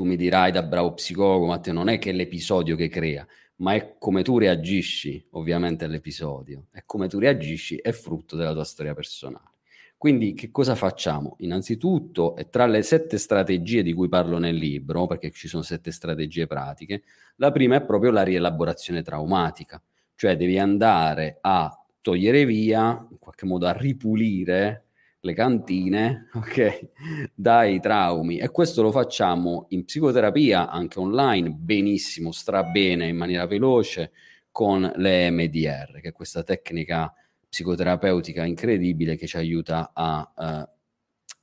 tu 0.00 0.06
mi 0.06 0.16
dirai 0.16 0.50
da 0.50 0.62
bravo 0.62 0.94
psicologo, 0.94 1.44
Matteo, 1.44 1.74
non 1.74 1.90
è 1.90 1.98
che 1.98 2.08
è 2.08 2.12
l'episodio 2.14 2.74
che 2.74 2.88
crea, 2.88 3.26
ma 3.56 3.74
è 3.74 3.96
come 3.98 4.22
tu 4.22 4.38
reagisci 4.38 5.22
ovviamente 5.32 5.84
all'episodio, 5.84 6.68
è 6.70 6.84
come 6.86 7.06
tu 7.06 7.18
reagisci 7.18 7.76
è 7.76 7.92
frutto 7.92 8.34
della 8.34 8.54
tua 8.54 8.64
storia 8.64 8.94
personale. 8.94 9.50
Quindi 9.98 10.32
che 10.32 10.50
cosa 10.50 10.74
facciamo? 10.74 11.34
Innanzitutto, 11.40 12.34
tra 12.48 12.64
le 12.64 12.80
sette 12.80 13.18
strategie 13.18 13.82
di 13.82 13.92
cui 13.92 14.08
parlo 14.08 14.38
nel 14.38 14.56
libro, 14.56 15.06
perché 15.06 15.30
ci 15.32 15.48
sono 15.48 15.62
sette 15.62 15.90
strategie 15.90 16.46
pratiche, 16.46 17.02
la 17.36 17.52
prima 17.52 17.76
è 17.76 17.84
proprio 17.84 18.10
la 18.10 18.22
rielaborazione 18.22 19.02
traumatica, 19.02 19.82
cioè 20.14 20.34
devi 20.34 20.58
andare 20.58 21.36
a 21.42 21.78
togliere 22.00 22.46
via, 22.46 23.06
in 23.10 23.18
qualche 23.18 23.44
modo 23.44 23.66
a 23.66 23.72
ripulire 23.72 24.89
le 25.20 25.34
cantine, 25.34 26.28
ok, 26.34 26.88
dai 27.34 27.80
traumi. 27.80 28.38
E 28.38 28.50
questo 28.50 28.82
lo 28.82 28.90
facciamo 28.90 29.66
in 29.70 29.84
psicoterapia, 29.84 30.70
anche 30.70 30.98
online, 30.98 31.50
benissimo, 31.50 32.32
strabene, 32.32 33.06
in 33.06 33.16
maniera 33.16 33.46
veloce, 33.46 34.12
con 34.50 34.90
le 34.96 35.30
MDR, 35.30 36.00
che 36.00 36.08
è 36.08 36.12
questa 36.12 36.42
tecnica 36.42 37.12
psicoterapeutica 37.48 38.44
incredibile 38.44 39.16
che 39.16 39.26
ci 39.26 39.36
aiuta 39.36 39.90
a 39.92 40.32
uh, 40.36 40.68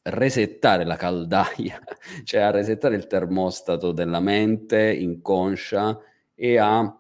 resettare 0.10 0.86
la 0.86 0.96
caldaia, 0.96 1.82
cioè 2.24 2.42
a 2.42 2.52
resettare 2.52 2.96
il 2.96 3.08
termostato 3.08 3.92
della 3.92 4.20
mente 4.20 4.94
inconscia 4.94 6.00
e 6.34 6.58
a 6.58 6.98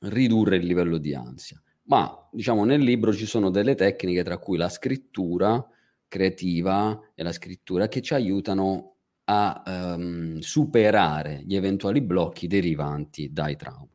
ridurre 0.00 0.56
il 0.56 0.66
livello 0.66 0.98
di 0.98 1.14
ansia. 1.14 1.60
Ma 1.84 2.28
diciamo 2.30 2.64
nel 2.64 2.80
libro 2.80 3.12
ci 3.12 3.26
sono 3.26 3.50
delle 3.50 3.74
tecniche 3.74 4.22
tra 4.22 4.38
cui 4.38 4.56
la 4.56 4.68
scrittura, 4.68 5.64
creativa 6.12 7.00
e 7.14 7.22
la 7.22 7.32
scrittura 7.32 7.88
che 7.88 8.02
ci 8.02 8.12
aiutano 8.12 8.96
a 9.24 9.62
um, 9.64 10.40
superare 10.40 11.42
gli 11.46 11.56
eventuali 11.56 12.02
blocchi 12.02 12.46
derivanti 12.46 13.32
dai 13.32 13.56
traumi. 13.56 13.88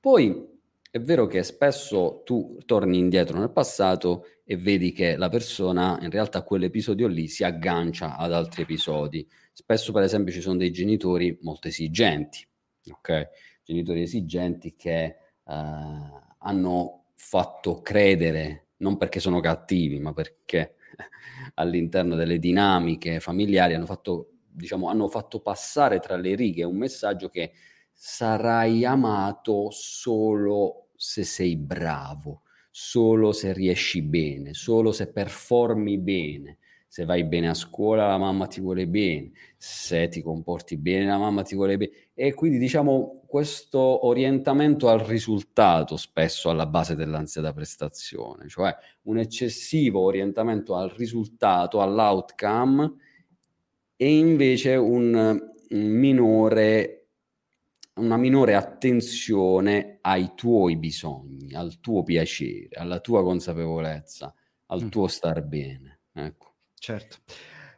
Poi 0.00 0.46
è 0.90 0.98
vero 0.98 1.26
che 1.26 1.42
spesso 1.42 2.22
tu 2.24 2.56
torni 2.64 2.96
indietro 2.96 3.38
nel 3.38 3.50
passato 3.50 4.24
e 4.44 4.56
vedi 4.56 4.92
che 4.92 5.16
la 5.16 5.28
persona 5.28 5.98
in 6.00 6.08
realtà 6.08 6.38
a 6.38 6.42
quell'episodio 6.42 7.06
lì 7.06 7.28
si 7.28 7.44
aggancia 7.44 8.16
ad 8.16 8.32
altri 8.32 8.62
episodi. 8.62 9.28
Spesso, 9.52 9.92
per 9.92 10.04
esempio, 10.04 10.32
ci 10.32 10.40
sono 10.40 10.56
dei 10.56 10.70
genitori 10.70 11.36
molto 11.42 11.68
esigenti, 11.68 12.46
ok? 12.90 13.28
Genitori 13.62 14.00
esigenti 14.00 14.74
che 14.74 15.16
uh, 15.42 15.52
hanno 16.38 17.08
fatto 17.14 17.82
credere, 17.82 18.68
non 18.78 18.96
perché 18.96 19.20
sono 19.20 19.40
cattivi, 19.40 20.00
ma 20.00 20.14
perché 20.14 20.76
all'interno 21.54 22.14
delle 22.14 22.38
dinamiche 22.38 23.20
familiari 23.20 23.74
hanno 23.74 23.86
fatto, 23.86 24.30
diciamo, 24.50 24.88
hanno 24.88 25.08
fatto 25.08 25.40
passare 25.40 25.98
tra 26.00 26.16
le 26.16 26.34
righe 26.34 26.64
un 26.64 26.76
messaggio 26.76 27.28
che 27.28 27.52
sarai 27.92 28.84
amato 28.84 29.68
solo 29.70 30.88
se 30.96 31.24
sei 31.24 31.56
bravo, 31.56 32.42
solo 32.70 33.32
se 33.32 33.52
riesci 33.52 34.02
bene, 34.02 34.54
solo 34.54 34.92
se 34.92 35.10
performi 35.12 35.98
bene. 35.98 36.58
Se 36.90 37.04
vai 37.04 37.24
bene 37.24 37.50
a 37.50 37.54
scuola 37.54 38.06
la 38.06 38.16
mamma 38.16 38.46
ti 38.46 38.60
vuole 38.60 38.86
bene, 38.88 39.32
se 39.58 40.08
ti 40.08 40.22
comporti 40.22 40.78
bene 40.78 41.04
la 41.04 41.18
mamma 41.18 41.42
ti 41.42 41.54
vuole 41.54 41.76
bene. 41.76 41.92
E 42.14 42.32
quindi 42.32 42.56
diciamo 42.58 43.17
questo 43.28 44.06
orientamento 44.06 44.88
al 44.88 45.00
risultato 45.00 45.98
spesso 45.98 46.48
alla 46.48 46.64
base 46.64 46.94
dell'ansia 46.94 47.42
da 47.42 47.52
prestazione, 47.52 48.48
cioè 48.48 48.74
un 49.02 49.18
eccessivo 49.18 50.00
orientamento 50.00 50.74
al 50.74 50.88
risultato, 50.88 51.82
all'outcome 51.82 52.94
e 53.96 54.16
invece 54.16 54.76
un, 54.76 55.14
un 55.68 55.86
minore 55.90 56.94
una 57.96 58.16
minore 58.16 58.54
attenzione 58.54 59.98
ai 60.00 60.32
tuoi 60.34 60.76
bisogni, 60.76 61.52
al 61.52 61.80
tuo 61.80 62.04
piacere, 62.04 62.76
alla 62.76 63.00
tua 63.00 63.22
consapevolezza, 63.22 64.32
al 64.66 64.84
mm. 64.84 64.88
tuo 64.88 65.06
star 65.08 65.42
bene. 65.42 66.00
Ecco. 66.12 66.54
Certo. 66.78 67.16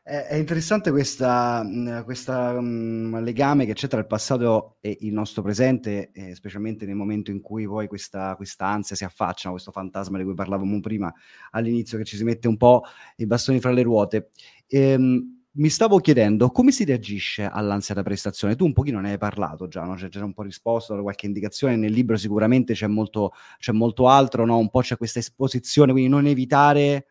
È, 0.03 0.35
interessante 0.35 0.91
questo 0.91 1.27
mm, 1.27 2.01
um, 2.27 3.23
legame 3.23 3.67
che 3.67 3.75
c'è 3.75 3.87
tra 3.87 4.01
il 4.01 4.07
passato 4.07 4.79
e 4.81 4.97
il 5.01 5.13
nostro 5.13 5.43
presente, 5.43 6.11
eh, 6.13 6.35
specialmente 6.35 6.87
nel 6.87 6.95
momento 6.95 7.31
in 7.31 7.41
cui 7.41 7.67
poi 7.67 7.87
questa 7.87 8.37
ansia 8.59 8.97
si 8.97 9.05
affaccia, 9.05 9.51
questo 9.51 9.71
fantasma 9.71 10.17
di 10.17 10.25
cui 10.25 10.35
parlavamo 10.35 10.81
prima 10.81 11.13
all'inizio, 11.51 11.99
che 11.99 12.05
ci 12.05 12.17
si 12.17 12.25
mette 12.25 12.49
un 12.49 12.57
po' 12.57 12.83
i 13.17 13.27
bastoni 13.27 13.61
fra 13.61 13.73
le 13.73 13.83
ruote. 13.83 14.31
Ehm, 14.69 15.39
mi 15.53 15.69
stavo 15.69 15.99
chiedendo 15.99 16.51
come 16.51 16.71
si 16.73 16.85
reagisce 16.85 17.45
all'ansia 17.45 17.95
da 17.95 18.03
prestazione. 18.03 18.57
Tu 18.57 18.65
un 18.65 18.73
pochino 18.73 19.01
ne 19.01 19.13
hai 19.13 19.19
parlato 19.19 19.69
già, 19.69 19.83
no? 19.85 19.95
c'è 19.95 20.09
già 20.09 20.25
un 20.25 20.33
po' 20.33 20.43
risposto, 20.43 21.01
qualche 21.03 21.27
indicazione. 21.27 21.77
Nel 21.77 21.93
libro 21.93 22.17
sicuramente 22.17 22.73
c'è 22.73 22.87
molto, 22.87 23.33
c'è 23.59 23.73
molto 23.73 24.09
altro, 24.09 24.47
no? 24.47 24.59
un 24.59 24.71
po' 24.71 24.81
c'è 24.81 24.97
questa 24.97 25.19
esposizione, 25.19 25.93
quindi 25.93 26.09
non 26.11 26.27
evitare 26.27 27.07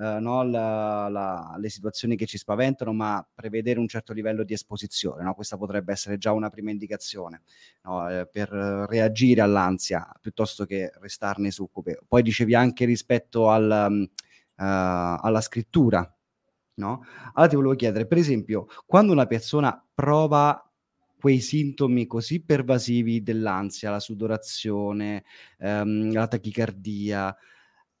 Uh, 0.00 0.18
no, 0.18 0.42
la, 0.44 1.08
la, 1.10 1.56
le 1.58 1.68
situazioni 1.68 2.16
che 2.16 2.24
ci 2.24 2.38
spaventano, 2.38 2.94
ma 2.94 3.22
prevedere 3.34 3.78
un 3.78 3.86
certo 3.86 4.14
livello 4.14 4.44
di 4.44 4.54
esposizione. 4.54 5.22
No? 5.22 5.34
Questa 5.34 5.58
potrebbe 5.58 5.92
essere 5.92 6.16
già 6.16 6.32
una 6.32 6.48
prima 6.48 6.70
indicazione 6.70 7.42
no? 7.82 8.08
eh, 8.08 8.26
per 8.26 8.48
reagire 8.48 9.42
all'ansia 9.42 10.10
piuttosto 10.18 10.64
che 10.64 10.90
restarne 11.00 11.50
succube. 11.50 11.98
Poi 12.08 12.22
dicevi 12.22 12.54
anche 12.54 12.86
rispetto 12.86 13.50
al, 13.50 14.08
uh, 14.08 14.08
alla 14.56 15.40
scrittura, 15.42 16.16
no? 16.76 17.04
Allora 17.34 17.50
ti 17.50 17.56
volevo 17.56 17.74
chiedere, 17.74 18.06
per 18.06 18.16
esempio, 18.16 18.68
quando 18.86 19.12
una 19.12 19.26
persona 19.26 19.86
prova 19.92 20.64
quei 21.18 21.40
sintomi 21.40 22.06
così 22.06 22.42
pervasivi 22.42 23.22
dell'ansia, 23.22 23.90
la 23.90 24.00
sudorazione, 24.00 25.24
ehm, 25.58 26.10
la 26.14 26.26
tachicardia, 26.26 27.36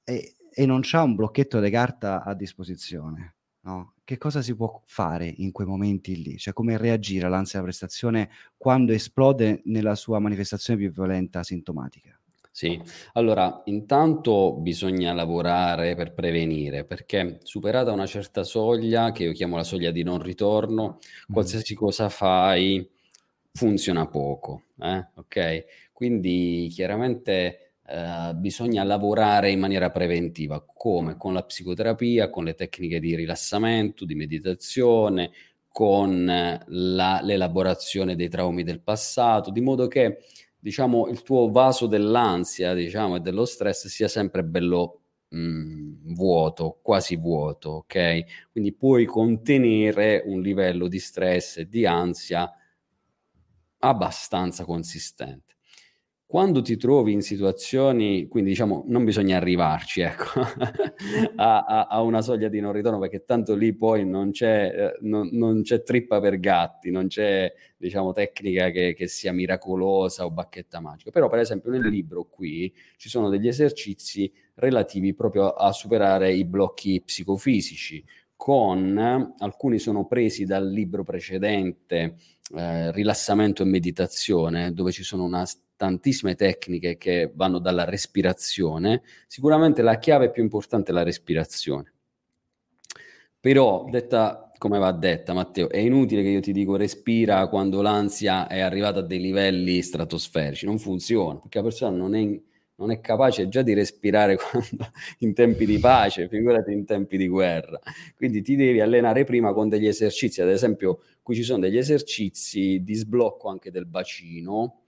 e, 0.02 0.36
e 0.52 0.66
non 0.66 0.80
c'ha 0.82 1.02
un 1.02 1.14
blocchetto 1.14 1.60
di 1.60 1.70
carta 1.70 2.22
a 2.22 2.34
disposizione, 2.34 3.36
no? 3.60 3.94
Che 4.04 4.18
cosa 4.18 4.42
si 4.42 4.56
può 4.56 4.82
fare 4.86 5.26
in 5.26 5.52
quei 5.52 5.66
momenti 5.66 6.20
lì? 6.22 6.36
Cioè 6.36 6.52
come 6.52 6.76
reagire 6.76 7.26
all'ansia 7.26 7.60
da 7.60 7.66
prestazione 7.66 8.30
quando 8.56 8.92
esplode 8.92 9.62
nella 9.66 9.94
sua 9.94 10.18
manifestazione 10.18 10.80
più 10.80 10.90
violenta 10.90 11.42
sintomatica? 11.42 12.18
Sì, 12.52 12.78
allora 13.12 13.62
intanto 13.66 14.54
bisogna 14.54 15.12
lavorare 15.12 15.94
per 15.94 16.12
prevenire, 16.12 16.84
perché 16.84 17.38
superata 17.44 17.92
una 17.92 18.06
certa 18.06 18.42
soglia, 18.42 19.12
che 19.12 19.24
io 19.24 19.32
chiamo 19.32 19.56
la 19.56 19.62
soglia 19.62 19.92
di 19.92 20.02
non 20.02 20.20
ritorno, 20.20 20.98
mm. 20.98 21.32
qualsiasi 21.32 21.74
cosa 21.74 22.08
fai 22.08 22.86
funziona 23.52 24.06
poco, 24.08 24.64
eh? 24.78 25.08
ok? 25.14 25.64
Quindi 25.92 26.68
chiaramente 26.72 27.69
eh, 27.90 28.34
bisogna 28.34 28.84
lavorare 28.84 29.50
in 29.50 29.58
maniera 29.58 29.90
preventiva, 29.90 30.64
come 30.64 31.16
con 31.16 31.32
la 31.32 31.42
psicoterapia, 31.42 32.30
con 32.30 32.44
le 32.44 32.54
tecniche 32.54 33.00
di 33.00 33.16
rilassamento, 33.16 34.04
di 34.04 34.14
meditazione, 34.14 35.32
con 35.68 36.24
la, 36.24 37.20
l'elaborazione 37.22 38.14
dei 38.14 38.28
traumi 38.28 38.62
del 38.62 38.80
passato, 38.80 39.50
di 39.50 39.60
modo 39.60 39.88
che 39.88 40.18
diciamo, 40.58 41.08
il 41.08 41.22
tuo 41.22 41.50
vaso 41.50 41.86
dell'ansia, 41.86 42.74
diciamo, 42.74 43.16
e 43.16 43.20
dello 43.20 43.44
stress 43.44 43.86
sia 43.88 44.08
sempre 44.08 44.44
bello 44.44 45.00
mh, 45.30 45.38
mm, 45.38 46.14
vuoto, 46.14 46.78
quasi 46.82 47.16
vuoto, 47.16 47.70
ok? 47.70 48.50
Quindi 48.52 48.72
puoi 48.72 49.04
contenere 49.04 50.22
un 50.26 50.40
livello 50.40 50.86
di 50.86 50.98
stress 50.98 51.58
e 51.58 51.68
di 51.68 51.86
ansia 51.86 52.52
abbastanza 53.78 54.64
consistente. 54.64 55.49
Quando 56.30 56.62
ti 56.62 56.76
trovi 56.76 57.10
in 57.10 57.22
situazioni, 57.22 58.28
quindi 58.28 58.50
diciamo, 58.50 58.84
non 58.86 59.02
bisogna 59.02 59.36
arrivarci 59.36 60.02
ecco, 60.02 60.38
a, 61.34 61.64
a, 61.64 61.86
a, 61.88 62.02
una 62.02 62.22
soglia 62.22 62.46
di 62.46 62.60
non 62.60 62.72
ritorno, 62.72 63.00
perché 63.00 63.24
tanto 63.24 63.56
lì 63.56 63.74
poi 63.74 64.06
non 64.06 64.30
c'è, 64.30 64.72
eh, 64.72 64.98
non, 65.00 65.28
non 65.32 65.62
c'è 65.62 65.82
trippa 65.82 66.20
per 66.20 66.38
gatti, 66.38 66.92
non 66.92 67.08
c'è 67.08 67.52
diciamo, 67.76 68.12
tecnica 68.12 68.70
che, 68.70 68.94
che, 68.94 69.08
sia 69.08 69.32
miracolosa 69.32 70.24
o 70.24 70.30
bacchetta 70.30 70.78
magica. 70.78 71.10
Però, 71.10 71.28
per 71.28 71.40
esempio, 71.40 71.68
nel 71.72 71.88
libro 71.88 72.28
qui 72.30 72.72
ci 72.96 73.08
sono 73.08 73.28
degli 73.28 73.48
esercizi 73.48 74.32
relativi 74.54 75.12
proprio 75.14 75.48
a 75.48 75.72
superare 75.72 76.32
i 76.32 76.44
blocchi 76.44 77.02
psicofisici, 77.04 78.04
con 78.36 79.34
alcuni 79.36 79.80
sono 79.80 80.06
presi 80.06 80.44
dal 80.44 80.70
libro 80.70 81.02
precedente, 81.02 82.14
eh, 82.54 82.92
Rilassamento 82.92 83.64
e 83.64 83.66
meditazione, 83.66 84.72
dove 84.72 84.92
ci 84.92 85.02
sono 85.02 85.24
una 85.24 85.44
tantissime 85.80 86.34
tecniche 86.34 86.98
che 86.98 87.32
vanno 87.34 87.58
dalla 87.58 87.84
respirazione, 87.84 89.00
sicuramente 89.26 89.80
la 89.80 89.96
chiave 89.96 90.30
più 90.30 90.42
importante 90.42 90.90
è 90.90 90.94
la 90.94 91.02
respirazione. 91.02 91.90
Però, 93.40 93.86
detta 93.90 94.52
come 94.58 94.78
va 94.78 94.92
detta, 94.92 95.32
Matteo, 95.32 95.70
è 95.70 95.78
inutile 95.78 96.20
che 96.20 96.28
io 96.28 96.40
ti 96.40 96.52
dico 96.52 96.76
respira 96.76 97.46
quando 97.46 97.80
l'ansia 97.80 98.46
è 98.46 98.60
arrivata 98.60 98.98
a 98.98 99.02
dei 99.02 99.20
livelli 99.20 99.80
stratosferici, 99.80 100.66
non 100.66 100.78
funziona, 100.78 101.38
perché 101.38 101.56
la 101.56 101.64
persona 101.64 101.96
non 101.96 102.14
è, 102.14 102.40
non 102.74 102.90
è 102.90 103.00
capace 103.00 103.48
già 103.48 103.62
di 103.62 103.72
respirare 103.72 104.36
quando, 104.36 104.86
in 105.20 105.32
tempi 105.32 105.64
di 105.64 105.78
pace, 105.78 106.28
figurati 106.28 106.72
in 106.74 106.84
tempi 106.84 107.16
di 107.16 107.26
guerra. 107.26 107.80
Quindi 108.14 108.42
ti 108.42 108.54
devi 108.54 108.82
allenare 108.82 109.24
prima 109.24 109.54
con 109.54 109.70
degli 109.70 109.86
esercizi, 109.86 110.42
ad 110.42 110.50
esempio 110.50 111.00
qui 111.22 111.36
ci 111.36 111.42
sono 111.42 111.60
degli 111.60 111.78
esercizi 111.78 112.82
di 112.82 112.94
sblocco 112.94 113.48
anche 113.48 113.70
del 113.70 113.86
bacino, 113.86 114.79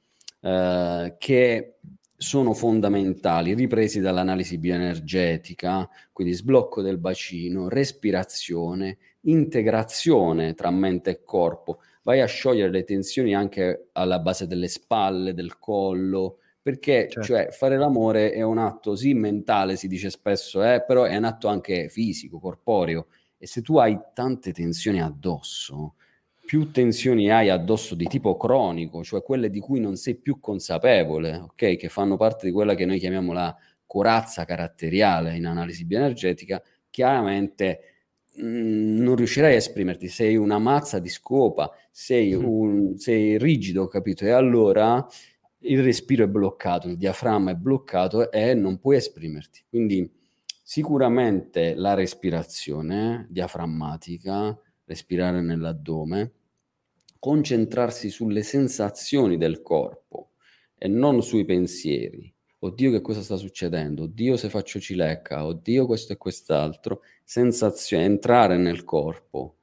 eh, 0.42 1.14
che 1.18 1.76
sono 2.16 2.52
fondamentali, 2.54 3.54
ripresi 3.54 4.00
dall'analisi 4.00 4.58
bioenergetica, 4.58 5.88
quindi 6.12 6.34
sblocco 6.34 6.82
del 6.82 6.98
bacino, 6.98 7.68
respirazione, 7.68 8.98
integrazione 9.22 10.54
tra 10.54 10.70
mente 10.70 11.10
e 11.10 11.24
corpo. 11.24 11.80
Vai 12.04 12.20
a 12.20 12.26
sciogliere 12.26 12.70
le 12.70 12.84
tensioni 12.84 13.34
anche 13.34 13.88
alla 13.92 14.18
base 14.18 14.46
delle 14.46 14.68
spalle, 14.68 15.34
del 15.34 15.58
collo, 15.58 16.38
perché 16.62 17.08
certo. 17.08 17.22
cioè, 17.22 17.48
fare 17.50 17.76
l'amore 17.76 18.32
è 18.32 18.42
un 18.42 18.58
atto 18.58 18.94
sì 18.94 19.14
mentale, 19.14 19.76
si 19.76 19.88
dice 19.88 20.10
spesso, 20.10 20.62
eh, 20.62 20.84
però 20.86 21.04
è 21.04 21.16
un 21.16 21.24
atto 21.24 21.48
anche 21.48 21.88
fisico, 21.88 22.38
corporeo. 22.38 23.08
E 23.36 23.46
se 23.48 23.62
tu 23.62 23.78
hai 23.78 23.98
tante 24.14 24.52
tensioni 24.52 25.02
addosso, 25.02 25.94
più 26.52 26.70
tensioni 26.70 27.30
hai 27.30 27.48
addosso 27.48 27.94
di 27.94 28.04
tipo 28.04 28.36
cronico, 28.36 29.02
cioè 29.02 29.22
quelle 29.22 29.48
di 29.48 29.58
cui 29.58 29.80
non 29.80 29.96
sei 29.96 30.16
più 30.16 30.38
consapevole, 30.38 31.34
ok? 31.36 31.76
Che 31.76 31.88
fanno 31.88 32.18
parte 32.18 32.44
di 32.44 32.52
quella 32.52 32.74
che 32.74 32.84
noi 32.84 32.98
chiamiamo 32.98 33.32
la 33.32 33.56
corazza 33.86 34.44
caratteriale 34.44 35.34
in 35.34 35.46
analisi 35.46 35.86
bioenergetica, 35.86 36.62
chiaramente 36.90 37.80
mh, 38.34 38.44
mm, 38.44 38.98
non 38.98 39.16
riuscirai 39.16 39.54
a 39.54 39.56
esprimerti, 39.56 40.08
sei 40.08 40.36
una 40.36 40.58
mazza 40.58 40.98
di 40.98 41.08
scopa, 41.08 41.70
sei, 41.90 42.36
mm. 42.36 42.44
un, 42.44 42.98
sei 42.98 43.38
rigido, 43.38 43.88
capito? 43.88 44.26
E 44.26 44.30
allora 44.32 45.06
il 45.60 45.82
respiro 45.82 46.24
è 46.24 46.28
bloccato, 46.28 46.86
il 46.86 46.98
diaframma 46.98 47.52
è 47.52 47.54
bloccato 47.54 48.30
e 48.30 48.52
non 48.52 48.78
puoi 48.78 48.96
esprimerti. 48.96 49.64
Quindi 49.70 50.06
sicuramente 50.62 51.74
la 51.74 51.94
respirazione 51.94 53.26
diaframmatica, 53.30 54.54
respirare 54.84 55.40
nell'addome, 55.40 56.32
concentrarsi 57.22 58.10
sulle 58.10 58.42
sensazioni 58.42 59.36
del 59.36 59.62
corpo 59.62 60.30
e 60.76 60.88
non 60.88 61.22
sui 61.22 61.44
pensieri. 61.44 62.34
Oddio 62.58 62.90
che 62.90 63.00
cosa 63.00 63.22
sta 63.22 63.36
succedendo? 63.36 64.02
Oddio 64.02 64.36
se 64.36 64.48
faccio 64.48 64.80
cilecca, 64.80 65.46
oddio 65.46 65.86
questo 65.86 66.14
e 66.14 66.16
quest'altro. 66.16 67.02
Sensazione, 67.22 68.06
entrare 68.06 68.56
nel 68.56 68.82
corpo. 68.82 69.54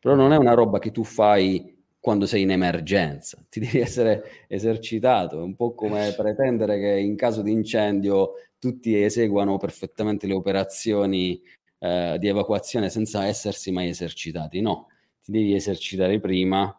Però 0.00 0.16
non 0.16 0.32
è 0.32 0.36
una 0.36 0.54
roba 0.54 0.80
che 0.80 0.90
tu 0.90 1.04
fai 1.04 1.84
quando 2.00 2.26
sei 2.26 2.42
in 2.42 2.50
emergenza, 2.50 3.38
ti 3.48 3.60
devi 3.60 3.78
essere 3.78 4.46
esercitato, 4.48 5.38
è 5.38 5.42
un 5.42 5.54
po' 5.54 5.72
come 5.72 6.12
pretendere 6.18 6.80
che 6.80 6.98
in 6.98 7.14
caso 7.14 7.42
di 7.42 7.52
incendio 7.52 8.32
tutti 8.58 9.00
eseguano 9.00 9.56
perfettamente 9.56 10.26
le 10.26 10.34
operazioni 10.34 11.40
eh, 11.78 12.16
di 12.18 12.26
evacuazione 12.26 12.90
senza 12.90 13.24
essersi 13.24 13.70
mai 13.70 13.88
esercitati. 13.88 14.60
No, 14.60 14.88
ti 15.22 15.30
devi 15.30 15.54
esercitare 15.54 16.18
prima 16.18 16.76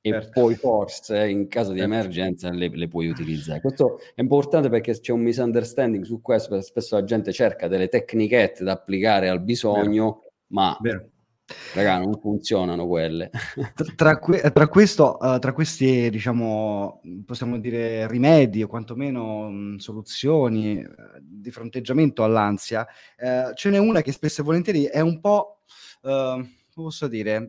e 0.00 0.10
certo. 0.10 0.40
poi 0.40 0.54
forse 0.54 1.28
in 1.28 1.48
caso 1.48 1.72
di 1.72 1.78
certo. 1.78 1.92
emergenza 1.92 2.50
le, 2.50 2.68
le, 2.68 2.88
puoi 2.88 3.08
utilizzare. 3.08 3.60
Questo 3.60 3.98
è 4.14 4.20
importante 4.20 4.68
perché 4.68 4.98
c'è 4.98 5.12
un 5.12 5.22
misunderstanding 5.22 6.04
su 6.04 6.20
questo, 6.20 6.50
perché 6.50 6.64
spesso 6.64 6.94
la 6.94 7.04
gente 7.04 7.32
cerca 7.32 7.68
delle 7.68 7.88
tecnichette 7.88 8.64
da 8.64 8.72
applicare 8.72 9.28
al 9.28 9.42
bisogno, 9.42 10.04
Vero. 10.04 10.32
ma 10.48 10.78
Vero. 10.80 11.10
Raga, 11.72 11.98
non 11.98 12.18
funzionano 12.20 12.86
quelle. 12.86 13.30
tra, 13.96 14.16
tra, 14.18 14.50
tra, 14.50 14.68
questo, 14.68 15.16
uh, 15.18 15.38
tra 15.38 15.52
questi, 15.52 16.10
diciamo, 16.10 17.00
possiamo 17.24 17.58
dire 17.58 18.06
rimedi 18.06 18.62
o 18.62 18.66
quantomeno 18.66 19.48
mh, 19.48 19.76
soluzioni 19.76 20.76
uh, 20.76 20.92
di 21.20 21.50
fronteggiamento 21.50 22.22
all'ansia, 22.22 22.86
uh, 23.18 23.54
ce 23.54 23.70
n'è 23.70 23.78
una 23.78 24.02
che 24.02 24.12
spesso 24.12 24.42
e 24.42 24.44
volentieri 24.44 24.84
è 24.84 25.00
un 25.00 25.20
po', 25.20 25.60
come 26.02 26.50
posso 26.74 27.08
dire, 27.08 27.48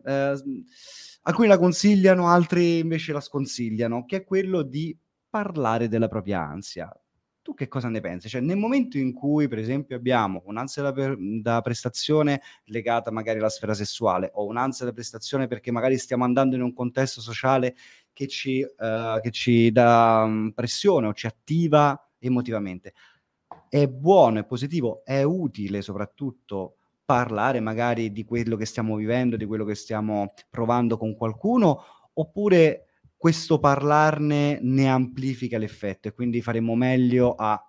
alcuni 1.30 1.48
la 1.48 1.58
consigliano, 1.58 2.28
altri 2.28 2.78
invece 2.78 3.12
la 3.12 3.20
sconsigliano, 3.20 4.04
che 4.04 4.16
è 4.16 4.24
quello 4.24 4.62
di 4.62 4.96
parlare 5.28 5.88
della 5.88 6.08
propria 6.08 6.40
ansia. 6.40 6.92
Tu 7.42 7.54
che 7.54 7.68
cosa 7.68 7.88
ne 7.88 8.00
pensi? 8.00 8.28
Cioè, 8.28 8.42
nel 8.42 8.58
momento 8.58 8.98
in 8.98 9.12
cui, 9.14 9.48
per 9.48 9.58
esempio, 9.58 9.96
abbiamo 9.96 10.42
un'ansia 10.44 10.82
da, 10.82 10.92
per, 10.92 11.16
da, 11.18 11.62
prestazione 11.62 12.42
legata 12.66 13.10
magari 13.10 13.38
alla 13.38 13.48
sfera 13.48 13.72
sessuale 13.72 14.30
o 14.34 14.44
un'ansia 14.44 14.84
da 14.84 14.92
prestazione 14.92 15.46
perché 15.46 15.70
magari 15.70 15.96
stiamo 15.96 16.24
andando 16.24 16.54
in 16.56 16.62
un 16.62 16.74
contesto 16.74 17.20
sociale 17.20 17.74
che 18.12 18.26
ci, 18.26 18.60
uh, 18.60 19.20
che 19.20 19.30
ci 19.30 19.72
dà 19.72 20.22
um, 20.26 20.52
pressione 20.54 21.06
o 21.06 21.14
ci 21.14 21.26
attiva 21.26 21.98
emotivamente, 22.18 22.92
è 23.68 23.86
buono, 23.86 24.40
è 24.40 24.44
positivo, 24.44 25.02
è 25.04 25.22
utile 25.22 25.80
soprattutto 25.80 26.79
parlare 27.10 27.58
magari 27.58 28.12
di 28.12 28.24
quello 28.24 28.54
che 28.54 28.64
stiamo 28.64 28.94
vivendo, 28.94 29.36
di 29.36 29.44
quello 29.44 29.64
che 29.64 29.74
stiamo 29.74 30.32
provando 30.48 30.96
con 30.96 31.16
qualcuno, 31.16 31.82
oppure 32.12 32.84
questo 33.16 33.58
parlarne 33.58 34.60
ne 34.62 34.88
amplifica 34.88 35.58
l'effetto 35.58 36.06
e 36.06 36.12
quindi 36.12 36.40
faremo 36.40 36.76
meglio 36.76 37.34
a 37.34 37.60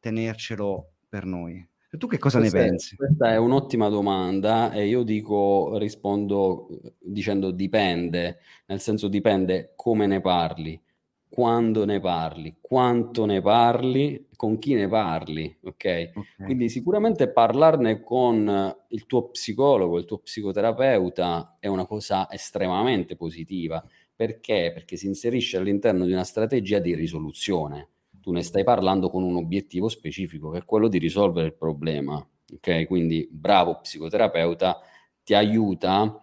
tenercelo 0.00 0.94
per 1.08 1.24
noi. 1.24 1.64
E 1.90 1.96
tu 1.96 2.08
che 2.08 2.18
cosa 2.18 2.40
questa 2.40 2.58
ne 2.58 2.64
pensi? 2.66 2.94
È, 2.94 2.96
questa 2.96 3.30
è 3.30 3.36
un'ottima 3.36 3.88
domanda 3.88 4.72
e 4.72 4.88
io 4.88 5.04
dico, 5.04 5.78
rispondo 5.78 6.68
dicendo 6.98 7.52
dipende, 7.52 8.38
nel 8.66 8.80
senso 8.80 9.06
dipende 9.06 9.74
come 9.76 10.06
ne 10.08 10.20
parli 10.20 10.82
quando 11.28 11.84
ne 11.84 12.00
parli, 12.00 12.56
quanto 12.60 13.24
ne 13.24 13.40
parli, 13.40 14.26
con 14.34 14.58
chi 14.58 14.74
ne 14.74 14.88
parli, 14.88 15.58
ok? 15.62 16.10
Quindi 16.44 16.68
sicuramente 16.68 17.30
parlarne 17.30 18.02
con 18.02 18.76
il 18.88 19.06
tuo 19.06 19.28
psicologo, 19.30 19.98
il 19.98 20.04
tuo 20.04 20.18
psicoterapeuta 20.18 21.56
è 21.60 21.66
una 21.66 21.86
cosa 21.86 22.30
estremamente 22.30 23.16
positiva. 23.16 23.84
Perché? 24.14 24.72
Perché 24.72 24.96
si 24.96 25.06
inserisce 25.06 25.58
all'interno 25.58 26.04
di 26.04 26.12
una 26.12 26.24
strategia 26.24 26.78
di 26.78 26.94
risoluzione. 26.94 27.88
Tu 28.20 28.32
ne 28.32 28.42
stai 28.42 28.64
parlando 28.64 29.10
con 29.10 29.22
un 29.22 29.36
obiettivo 29.36 29.88
specifico, 29.88 30.50
che 30.50 30.58
è 30.58 30.64
quello 30.64 30.88
di 30.88 30.98
risolvere 30.98 31.46
il 31.46 31.54
problema, 31.54 32.16
ok? 32.54 32.86
Quindi 32.86 33.28
bravo 33.30 33.78
psicoterapeuta 33.80 34.80
ti 35.22 35.34
aiuta 35.34 36.22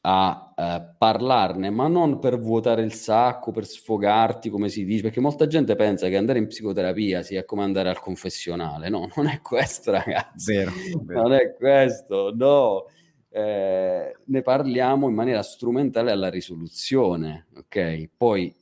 a 0.00 0.54
eh, 0.56 0.94
parlarne, 0.96 1.70
ma 1.70 1.88
non 1.88 2.18
per 2.18 2.38
vuotare 2.38 2.82
il 2.82 2.92
sacco, 2.92 3.50
per 3.50 3.66
sfogarti, 3.66 4.48
come 4.48 4.68
si 4.68 4.84
dice, 4.84 5.02
perché 5.02 5.20
molta 5.20 5.46
gente 5.46 5.74
pensa 5.74 6.08
che 6.08 6.16
andare 6.16 6.38
in 6.38 6.46
psicoterapia 6.46 7.22
sia 7.22 7.44
come 7.44 7.62
andare 7.62 7.88
al 7.88 7.98
confessionale. 7.98 8.88
No, 8.88 9.08
non 9.16 9.26
è 9.26 9.40
questo, 9.40 9.90
ragazzi. 9.90 10.54
Vero, 10.54 10.72
vero. 11.02 11.22
Non 11.22 11.32
è 11.32 11.54
questo, 11.54 12.32
no. 12.34 12.84
Eh, 13.30 14.16
ne 14.24 14.42
parliamo 14.42 15.08
in 15.08 15.14
maniera 15.14 15.42
strumentale 15.42 16.10
alla 16.10 16.30
risoluzione, 16.30 17.46
ok? 17.56 18.08
Poi 18.16 18.54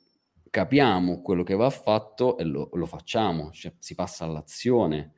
capiamo 0.51 1.23
quello 1.23 1.43
che 1.43 1.55
va 1.55 1.71
fatto 1.71 2.39
e 2.39 2.45
lo, 2.45 2.71
lo 2.73 2.87
facciamo, 2.87 3.51
cioè 3.53 3.73
si 3.79 3.95
passa 3.95 4.25
all'azione 4.25 5.13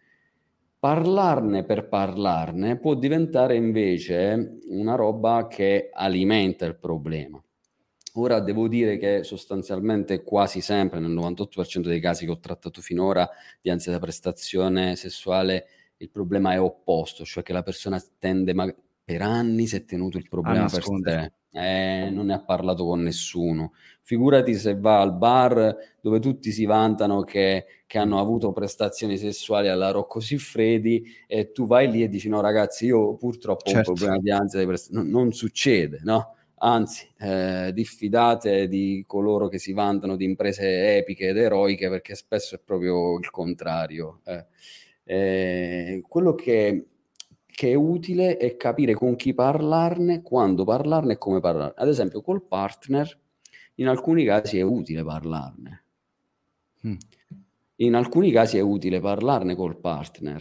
Parlarne 0.81 1.65
per 1.65 1.89
parlarne 1.89 2.79
può 2.79 2.95
diventare 2.95 3.57
invece 3.57 4.61
una 4.69 4.95
roba 4.95 5.49
che 5.49 5.91
alimenta 5.93 6.67
il 6.67 6.77
problema. 6.77 7.43
Ora 8.15 8.39
devo 8.39 8.69
dire 8.69 8.97
che 8.97 9.25
sostanzialmente 9.25 10.23
quasi 10.23 10.61
sempre, 10.61 11.01
nel 11.01 11.11
98% 11.11 11.81
dei 11.81 11.99
casi 11.99 12.27
che 12.27 12.31
ho 12.31 12.39
trattato 12.39 12.81
finora 12.81 13.29
di 13.61 13.71
ansia 13.71 13.91
da 13.91 13.99
prestazione 13.99 14.95
sessuale, 14.95 15.67
il 15.97 16.11
problema 16.11 16.53
è 16.53 16.61
opposto, 16.61 17.25
cioè 17.25 17.43
che 17.43 17.53
la 17.53 17.65
persona 17.65 18.01
tende, 18.17 18.55
per 19.09 19.23
anni 19.23 19.67
si 19.67 19.77
è 19.77 19.85
tenuto 19.87 20.19
il 20.19 20.29
problema 20.29 20.69
per 20.69 20.83
sé, 20.83 21.33
eh, 21.53 22.11
non 22.11 22.27
ne 22.27 22.35
ha 22.35 22.45
parlato 22.45 22.85
con 22.85 23.01
nessuno. 23.01 23.73
Figurati 24.03 24.53
se 24.53 24.77
va 24.77 25.01
al 25.01 25.17
bar 25.17 25.75
dove 25.99 26.21
tutti 26.21 26.51
si 26.51 26.67
vantano 26.67 27.23
che, 27.23 27.65
che 27.87 27.97
hanno 27.97 28.21
avuto 28.21 28.53
prestazioni 28.53 29.17
sessuali 29.17 29.69
alla 29.69 29.93
Rocco 29.93 30.21
Siffredi 30.21 31.03
e 31.27 31.53
tu 31.53 31.67
vai 31.67 31.91
lì 31.91 32.03
e 32.03 32.11
dici 32.11 32.29
no 32.29 32.43
ragazzi 32.43 32.85
io 32.85 33.17
purtroppo 33.17 33.71
certo. 33.71 33.89
ho 33.89 33.93
un 33.93 33.97
certo. 33.97 34.05
problema 34.05 34.19
di 34.19 34.31
ansia, 34.31 34.59
di 34.59 34.67
prest- 34.67 34.91
non, 34.91 35.09
non 35.09 35.33
succede, 35.33 36.01
no? 36.03 36.35
anzi, 36.59 37.11
eh, 37.19 37.71
diffidate 37.73 38.69
di 38.69 39.05
coloro 39.07 39.49
che 39.49 39.59
si 39.59 39.73
vantano 39.73 40.17
di 40.17 40.27
imprese 40.27 40.99
epiche 40.99 41.29
ed 41.29 41.39
eroiche 41.39 41.89
perché 41.89 42.15
spesso 42.15 42.57
è 42.57 42.61
proprio 42.63 43.19
il 43.19 43.31
contrario. 43.31 44.21
Eh. 44.25 44.45
Eh, 45.05 46.03
quello 46.07 46.35
che, 46.35 46.89
che, 47.59 47.73
è 47.73 47.75
utile 47.75 48.37
è 48.37 48.57
capire 48.57 48.95
con 48.95 49.17
chi 49.17 49.35
parlarne, 49.35 50.23
quando 50.23 50.63
parlarne 50.63 51.15
e 51.15 51.19
come 51.19 51.41
parlarne. 51.41 51.75
Ad 51.77 51.89
esempio, 51.89 52.21
col 52.21 52.47
partner, 52.47 53.19
in 53.75 53.89
alcuni 53.89 54.25
casi 54.25 54.59
è 54.59 54.63
utile 54.63 55.03
parlarne. 55.03 55.85
Mm. 56.87 56.95
In 57.81 57.95
alcuni 57.97 58.31
casi 58.31 58.59
è 58.59 58.61
utile 58.61 59.01
parlarne 59.01 59.57
col 59.57 59.81
partner. 59.81 60.41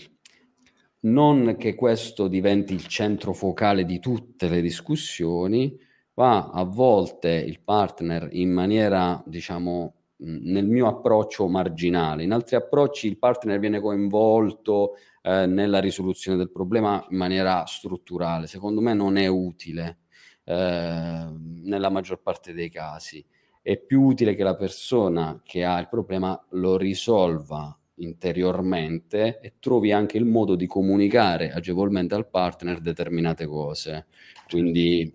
Non 1.00 1.56
che 1.58 1.74
questo 1.74 2.28
diventi 2.28 2.76
il 2.76 2.86
centro 2.86 3.34
focale 3.34 3.84
di 3.84 3.98
tutte 4.00 4.48
le 4.48 4.62
discussioni, 4.62 5.76
ma 6.14 6.52
a 6.52 6.66
volte 6.66 7.30
il 7.32 7.62
partner 7.62 8.30
in 8.34 8.52
maniera, 8.52 9.24
diciamo, 9.26 9.97
nel 10.20 10.66
mio 10.66 10.88
approccio 10.88 11.48
marginale. 11.48 12.24
In 12.24 12.32
altri 12.32 12.56
approcci 12.56 13.08
il 13.08 13.18
partner 13.18 13.60
viene 13.60 13.80
coinvolto 13.80 14.96
eh, 15.22 15.46
nella 15.46 15.80
risoluzione 15.80 16.38
del 16.38 16.52
problema 16.52 17.06
in 17.10 17.18
maniera 17.18 17.66
strutturale. 17.66 18.48
Secondo 18.48 18.82
me 18.82 18.94
non 18.94 19.18
è 19.18 19.28
utile 19.28 20.00
eh, 20.44 21.28
nella 21.64 21.90
maggior 21.90 22.22
parte 22.22 22.54
dei 22.54 22.70
casi. 22.70 23.24
È 23.62 23.78
più 23.78 24.02
utile 24.02 24.34
che 24.34 24.44
la 24.44 24.56
persona 24.56 25.42
che 25.44 25.66
ha 25.66 25.78
il 25.80 25.90
problema 25.90 26.42
lo 26.52 26.78
risolva 26.78 27.78
interiormente 27.96 29.40
e 29.40 29.56
trovi 29.60 29.92
anche 29.92 30.18
il 30.18 30.26
modo 30.26 30.56
di 30.56 30.68
comunicare 30.68 31.52
agevolmente 31.52 32.16
al 32.16 32.30
partner 32.30 32.80
determinate 32.80 33.46
cose. 33.46 34.06
Quindi 34.48 35.14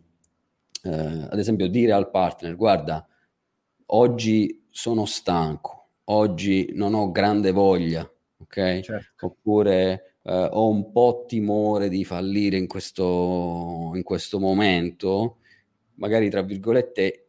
eh, 0.82 0.90
ad 0.90 1.38
esempio 1.38 1.68
dire 1.68 1.92
al 1.92 2.10
partner 2.10 2.56
guarda 2.56 3.06
oggi 3.86 4.61
sono 4.72 5.04
stanco. 5.06 5.90
Oggi 6.06 6.72
non 6.74 6.94
ho 6.94 7.12
grande 7.12 7.52
voglia 7.52 8.10
ok? 8.42 8.80
Certo. 8.80 9.26
oppure 9.26 10.16
eh, 10.22 10.48
ho 10.52 10.68
un 10.68 10.92
po' 10.92 11.24
timore 11.26 11.88
di 11.88 12.04
fallire 12.04 12.56
in 12.56 12.66
questo, 12.66 13.92
in 13.94 14.02
questo 14.02 14.38
momento. 14.38 15.38
Magari 15.94 16.28
tra 16.28 16.42
virgolette 16.42 17.26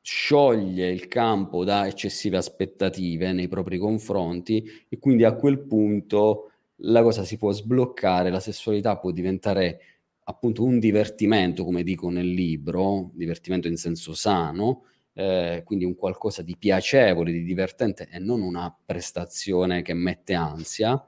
scioglie 0.00 0.88
il 0.90 1.06
campo 1.06 1.64
da 1.64 1.86
eccessive 1.86 2.36
aspettative 2.36 3.32
nei 3.32 3.48
propri 3.48 3.78
confronti 3.78 4.64
e 4.88 4.98
quindi 4.98 5.24
a 5.24 5.34
quel 5.34 5.60
punto 5.60 6.50
la 6.84 7.02
cosa 7.02 7.24
si 7.24 7.36
può 7.36 7.52
sbloccare, 7.52 8.30
la 8.30 8.40
sessualità 8.40 8.98
può 8.98 9.12
diventare 9.12 9.80
appunto 10.24 10.64
un 10.64 10.78
divertimento, 10.78 11.64
come 11.64 11.82
dico 11.84 12.08
nel 12.08 12.28
libro, 12.28 13.10
divertimento 13.14 13.68
in 13.68 13.76
senso 13.76 14.14
sano, 14.14 14.86
eh, 15.14 15.62
quindi 15.64 15.84
un 15.84 15.94
qualcosa 15.94 16.42
di 16.42 16.56
piacevole, 16.56 17.32
di 17.32 17.44
divertente 17.44 18.08
e 18.10 18.18
non 18.18 18.42
una 18.42 18.74
prestazione 18.84 19.82
che 19.82 19.94
mette 19.94 20.34
ansia. 20.34 21.04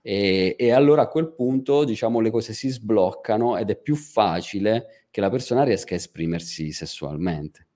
E, 0.00 0.54
e, 0.58 0.70
allora 0.72 1.02
a 1.02 1.08
quel 1.08 1.32
punto, 1.32 1.84
diciamo, 1.84 2.20
le 2.20 2.30
cose 2.30 2.52
si 2.52 2.68
sbloccano 2.68 3.56
ed 3.56 3.70
è 3.70 3.76
più 3.76 3.94
facile 3.94 5.06
che 5.10 5.20
la 5.20 5.30
persona 5.30 5.62
riesca 5.62 5.94
a 5.94 5.96
esprimersi 5.96 6.72
sessualmente. 6.72 7.68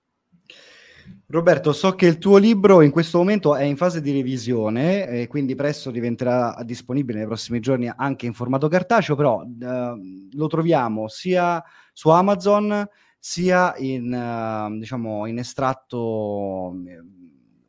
Roberto, 1.31 1.73
so 1.73 1.95
che 1.95 2.07
il 2.07 2.19
tuo 2.19 2.37
libro 2.39 2.81
in 2.81 2.91
questo 2.91 3.19
momento 3.19 3.55
è 3.55 3.63
in 3.63 3.77
fase 3.77 4.01
di 4.01 4.13
revisione 4.13 5.07
e 5.07 5.27
quindi 5.27 5.55
presto 5.55 5.91
diventerà 5.91 6.59
disponibile 6.65 7.19
nei 7.19 7.27
prossimi 7.27 7.61
giorni 7.61 7.91
anche 7.95 8.27
in 8.27 8.33
formato 8.33 8.69
cartaceo, 8.69 9.15
però 9.15 9.43
eh, 9.43 10.29
lo 10.33 10.47
troviamo 10.47 11.09
sia 11.09 11.63
su 11.93 12.09
Amazon 12.09 12.89
sia 13.19 13.75
in, 13.79 14.13
eh, 14.13 14.79
diciamo, 14.79 15.27
in 15.27 15.39
estratto 15.39 16.75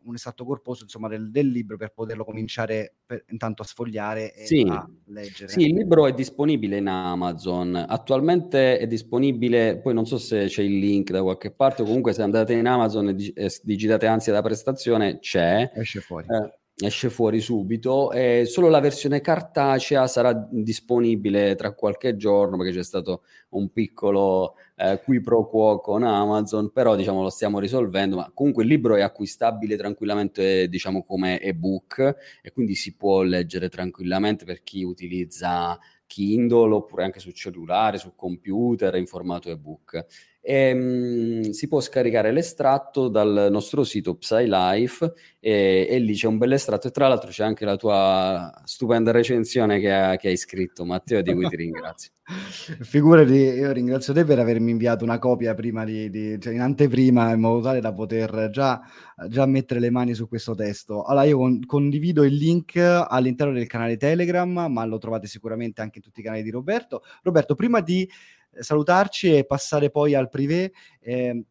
un 0.10 0.16
estratto 0.16 0.44
corposo 0.44 0.84
insomma, 0.84 1.08
del, 1.08 1.30
del, 1.30 1.48
libro 1.48 1.78
per 1.78 1.92
poterlo 1.94 2.26
cominciare 2.26 2.96
per, 3.06 3.24
intanto 3.30 3.62
a 3.62 3.66
sfogliare 3.66 4.34
e 4.34 4.46
sì, 4.46 4.66
a 4.68 4.88
leggere. 5.06 5.52
Sì, 5.52 5.68
il 5.68 5.76
libro 5.76 6.08
è 6.08 6.14
disponibile 6.14 6.78
in 6.78 6.88
Amazon. 6.88 7.76
Attualmente 7.88 8.80
è 8.80 8.88
disponibile, 8.88 9.78
poi 9.78 9.94
non 9.94 10.06
so 10.06 10.18
se 10.18 10.46
c'è 10.48 10.64
il 10.64 10.80
link 10.80 11.12
da 11.12 11.22
qualche 11.22 11.52
parte, 11.52 11.84
comunque 11.84 12.14
se 12.14 12.24
andate 12.24 12.54
in 12.54 12.66
Amazon 12.66 13.10
e, 13.10 13.32
e 13.36 13.60
digitate 13.64 14.08
ansia 14.08 14.34
da 14.34 14.42
prestazione 14.42 15.20
c'è. 15.20 15.72
Esce 15.76 16.00
fuori. 16.02 16.26
Eh, 16.28 16.58
esce 16.82 17.10
fuori 17.10 17.42
subito 17.42 18.12
e 18.12 18.46
solo 18.46 18.70
la 18.70 18.80
versione 18.80 19.20
cartacea 19.20 20.08
sarà 20.08 20.48
disponibile 20.50 21.56
tra 21.56 21.74
qualche 21.74 22.16
giorno 22.16 22.56
perché 22.58 22.72
c'è 22.72 22.84
stato 22.84 23.24
un 23.50 23.70
piccolo 23.72 24.56
eh, 24.78 25.02
qui 25.04 25.20
pro 25.20 25.48
quo 25.48 25.80
con 25.80 26.04
Amazon 26.04 26.72
però 26.72 26.96
diciamo 26.96 27.22
lo 27.22 27.30
stiamo 27.30 27.60
risolvendo 27.60 28.16
ma 28.16 28.32
comunque 28.34 28.64
il 28.64 28.70
libro 28.70 28.96
è 28.96 29.02
acquistabile 29.02 29.76
tranquillamente 29.76 30.70
diciamo 30.70 31.04
come 31.04 31.42
ebook 31.42 32.16
e 32.42 32.52
quindi 32.52 32.76
si 32.76 32.96
può 32.96 33.24
leggere 33.24 33.68
tranquillamente 33.68 34.46
per 34.46 34.64
chi 34.64 34.84
utilizza 34.84 35.78
Kindle 36.08 36.74
oppure 36.74 37.04
anche 37.04 37.20
su 37.20 37.30
cellulare, 37.30 38.00
su 38.00 38.16
computer 38.16 38.96
in 38.96 39.06
formato 39.06 39.52
ebook 39.52 40.06
e, 40.50 40.74
mh, 40.74 41.50
si 41.52 41.68
può 41.68 41.80
scaricare 41.80 42.32
l'estratto 42.32 43.08
dal 43.08 43.50
nostro 43.52 43.84
sito 43.84 44.16
PsyLife 44.16 45.14
e, 45.40 45.86
e, 45.88 46.00
lì 46.00 46.16
c'è 46.16 46.26
un 46.26 46.40
bel 46.40 46.54
estratto 46.54 46.88
e 46.88 46.92
tra 46.92 47.08
l'altro 47.08 47.30
c'è 47.30 47.44
anche 47.44 47.66
la 47.66 47.76
tua 47.76 48.52
stupenda 48.64 49.12
recensione 49.12 49.80
che, 49.80 49.94
ha, 49.94 50.16
che 50.16 50.30
hai 50.30 50.38
scritto 50.38 50.86
Matteo 50.86 51.22
di 51.22 51.36
cui 51.36 51.48
ti 51.48 51.56
ringrazio. 51.56 52.14
Figurati, 52.82 53.32
io 53.32 53.72
ringrazio 53.72 54.12
te 54.12 54.24
per 54.24 54.40
avermi 54.40 54.72
inviato 54.72 55.04
una 55.04 55.20
copia 55.20 55.54
prima 55.54 55.86
di, 55.86 56.10
di 56.10 56.40
cioè 56.40 56.56
in 56.56 56.62
anteprima 56.62 57.32
in 57.32 57.40
modo 57.42 57.62
tale 57.62 57.80
da 57.80 57.94
poter 57.94 58.50
già, 58.50 58.82
già 59.28 59.46
mettere 59.46 59.80
le 59.80 59.92
mani 59.92 60.16
su 60.16 60.28
questo 60.28 60.56
testo. 60.56 61.04
Allora 61.04 61.26
io 61.26 61.38
con, 61.38 61.64
condivido 61.64 62.24
il 62.24 62.34
link 62.34 62.76
all'interno 62.76 63.54
del 63.54 63.68
canale 63.68 63.98
Telegram, 63.98 64.66
ma 64.68 64.84
lo 64.86 64.98
trovate 64.98 65.28
sicuramente 65.28 65.82
anche 65.82 66.00
in 66.00 66.04
tutti 66.04 66.22
i 66.22 66.24
canali 66.24 66.42
di 66.42 66.50
Roberto. 66.50 67.04
Roberto, 67.22 67.54
prima 67.54 67.82
di 67.82 68.10
salutarci 68.52 69.36
e 69.36 69.46
passare 69.46 69.90
poi 69.92 70.16
al 70.16 70.30
privé. 70.30 70.72
Eh, 71.00 71.44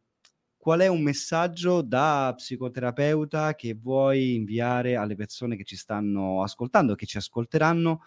qual 0.56 0.80
è 0.80 0.86
un 0.88 1.02
messaggio 1.02 1.82
da 1.82 2.32
psicoterapeuta 2.36 3.54
che 3.54 3.74
vuoi 3.74 4.34
inviare 4.34 4.96
alle 4.96 5.14
persone 5.16 5.56
che 5.56 5.64
ci 5.64 5.76
stanno 5.76 6.42
ascoltando, 6.42 6.94
che 6.94 7.06
ci 7.06 7.16
ascolteranno, 7.16 8.02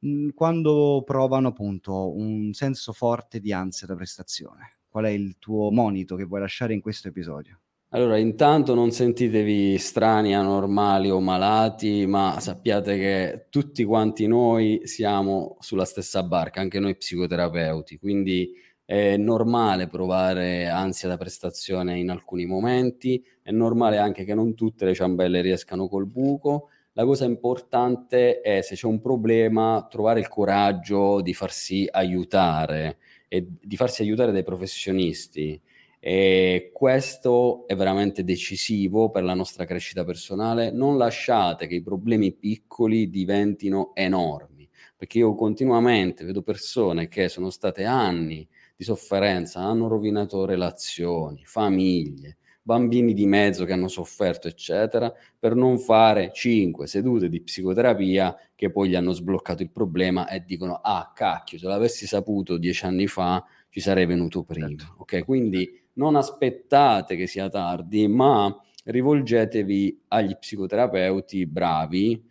mh, 0.00 0.08
mhmm, 0.08 0.30
quando 0.34 1.02
provano 1.06 1.48
appunto 1.48 2.14
un 2.16 2.52
senso 2.54 2.92
forte 2.92 3.40
di 3.40 3.52
ansia 3.52 3.86
da 3.86 3.94
prestazione? 3.96 4.78
Qual 4.88 5.04
è 5.06 5.10
il 5.10 5.38
tuo 5.38 5.70
monito 5.70 6.16
che 6.16 6.24
vuoi 6.24 6.40
lasciare 6.40 6.74
in 6.74 6.80
questo 6.80 7.08
episodio? 7.08 7.61
Allora, 7.94 8.16
intanto 8.16 8.74
non 8.74 8.90
sentitevi 8.90 9.76
strani, 9.76 10.34
anormali 10.34 11.10
o 11.10 11.20
malati, 11.20 12.06
ma 12.06 12.40
sappiate 12.40 12.96
che 12.96 13.46
tutti 13.50 13.84
quanti 13.84 14.26
noi 14.26 14.80
siamo 14.84 15.56
sulla 15.60 15.84
stessa 15.84 16.22
barca, 16.22 16.62
anche 16.62 16.80
noi 16.80 16.96
psicoterapeuti, 16.96 17.98
quindi 17.98 18.50
è 18.82 19.18
normale 19.18 19.88
provare 19.88 20.68
ansia 20.68 21.06
da 21.06 21.18
prestazione 21.18 21.98
in 21.98 22.08
alcuni 22.08 22.46
momenti, 22.46 23.22
è 23.42 23.50
normale 23.50 23.98
anche 23.98 24.24
che 24.24 24.34
non 24.34 24.54
tutte 24.54 24.86
le 24.86 24.94
ciambelle 24.94 25.42
riescano 25.42 25.86
col 25.86 26.06
buco. 26.06 26.68
La 26.94 27.04
cosa 27.04 27.26
importante 27.26 28.40
è 28.40 28.62
se 28.62 28.74
c'è 28.74 28.86
un 28.86 29.02
problema 29.02 29.86
trovare 29.90 30.20
il 30.20 30.28
coraggio 30.28 31.20
di 31.20 31.34
farsi 31.34 31.86
aiutare 31.90 32.96
e 33.28 33.46
di 33.60 33.76
farsi 33.76 34.00
aiutare 34.00 34.32
dai 34.32 34.44
professionisti 34.44 35.60
e 36.04 36.70
questo 36.72 37.64
è 37.68 37.76
veramente 37.76 38.24
decisivo 38.24 39.10
per 39.10 39.22
la 39.22 39.34
nostra 39.34 39.64
crescita 39.64 40.04
personale. 40.04 40.72
Non 40.72 40.96
lasciate 40.98 41.68
che 41.68 41.76
i 41.76 41.82
problemi 41.82 42.32
piccoli 42.32 43.08
diventino 43.08 43.92
enormi, 43.94 44.68
perché 44.96 45.18
io 45.18 45.34
continuamente 45.36 46.24
vedo 46.24 46.42
persone 46.42 47.06
che 47.06 47.28
sono 47.28 47.50
state 47.50 47.84
anni 47.84 48.46
di 48.74 48.82
sofferenza, 48.82 49.60
hanno 49.60 49.86
rovinato 49.86 50.44
relazioni, 50.44 51.42
famiglie, 51.44 52.38
bambini 52.62 53.12
di 53.14 53.26
mezzo 53.26 53.64
che 53.64 53.72
hanno 53.72 53.88
sofferto, 53.88 54.48
eccetera, 54.48 55.12
per 55.38 55.54
non 55.54 55.78
fare 55.78 56.30
cinque 56.32 56.88
sedute 56.88 57.28
di 57.28 57.42
psicoterapia 57.42 58.36
che 58.56 58.70
poi 58.72 58.88
gli 58.88 58.96
hanno 58.96 59.12
sbloccato 59.12 59.62
il 59.62 59.70
problema 59.70 60.28
e 60.28 60.42
dicono: 60.44 60.74
Ah, 60.82 61.12
cacchio, 61.14 61.58
se 61.58 61.66
l'avessi 61.66 62.06
saputo 62.08 62.56
dieci 62.58 62.84
anni 62.84 63.06
fa 63.06 63.44
ci 63.68 63.80
sarei 63.80 64.06
venuto 64.06 64.42
prima. 64.42 64.68
Certo. 64.68 64.94
Ok, 64.98 65.24
quindi 65.24 65.80
non 65.94 66.16
aspettate 66.16 67.16
che 67.16 67.26
sia 67.26 67.48
tardi, 67.48 68.08
ma 68.08 68.54
rivolgetevi 68.84 70.04
agli 70.08 70.36
psicoterapeuti 70.36 71.46
bravi 71.46 72.30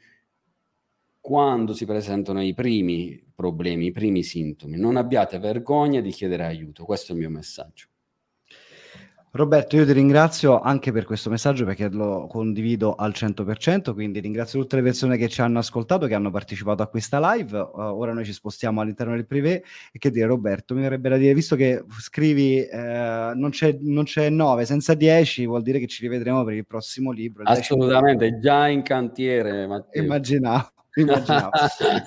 quando 1.19 1.73
si 1.73 1.85
presentano 1.85 2.41
i 2.41 2.53
primi 2.53 3.23
problemi, 3.35 3.87
i 3.87 3.91
primi 3.91 4.23
sintomi. 4.23 4.77
Non 4.77 4.97
abbiate 4.97 5.39
vergogna 5.39 6.01
di 6.01 6.11
chiedere 6.11 6.45
aiuto, 6.45 6.83
questo 6.83 7.11
è 7.11 7.15
il 7.15 7.21
mio 7.21 7.29
messaggio. 7.29 7.87
Roberto, 9.33 9.77
io 9.77 9.85
ti 9.85 9.93
ringrazio 9.93 10.59
anche 10.59 10.91
per 10.91 11.05
questo 11.05 11.29
messaggio 11.29 11.63
perché 11.63 11.87
lo 11.87 12.27
condivido 12.27 12.95
al 12.95 13.13
100%, 13.15 13.93
quindi 13.93 14.19
ringrazio 14.19 14.59
tutte 14.59 14.75
le 14.75 14.81
persone 14.81 15.15
che 15.15 15.29
ci 15.29 15.39
hanno 15.39 15.59
ascoltato, 15.59 16.05
che 16.05 16.15
hanno 16.15 16.31
partecipato 16.31 16.83
a 16.83 16.87
questa 16.87 17.33
live. 17.33 17.57
Uh, 17.57 17.79
ora 17.79 18.11
noi 18.11 18.25
ci 18.25 18.33
spostiamo 18.33 18.81
all'interno 18.81 19.13
del 19.13 19.25
privé 19.25 19.63
e 19.93 19.99
che 19.99 20.11
dire 20.11 20.25
Roberto, 20.25 20.75
mi 20.75 20.81
verrebbe 20.81 21.07
da 21.07 21.15
dire, 21.15 21.33
visto 21.33 21.55
che 21.55 21.81
scrivi 21.97 22.59
eh, 22.59 23.31
non, 23.33 23.51
c'è, 23.51 23.77
non 23.79 24.03
c'è 24.03 24.29
9 24.29 24.65
senza 24.65 24.95
10, 24.95 25.45
vuol 25.45 25.61
dire 25.61 25.79
che 25.79 25.87
ci 25.87 26.01
rivedremo 26.01 26.43
per 26.43 26.55
il 26.55 26.67
prossimo 26.67 27.11
libro. 27.11 27.43
Assolutamente, 27.45 28.37
già 28.37 28.67
in 28.67 28.81
cantiere. 28.81 29.65
Matteo. 29.65 30.03
Immaginavo. 30.03 30.71
Immaginavo. 30.95 31.51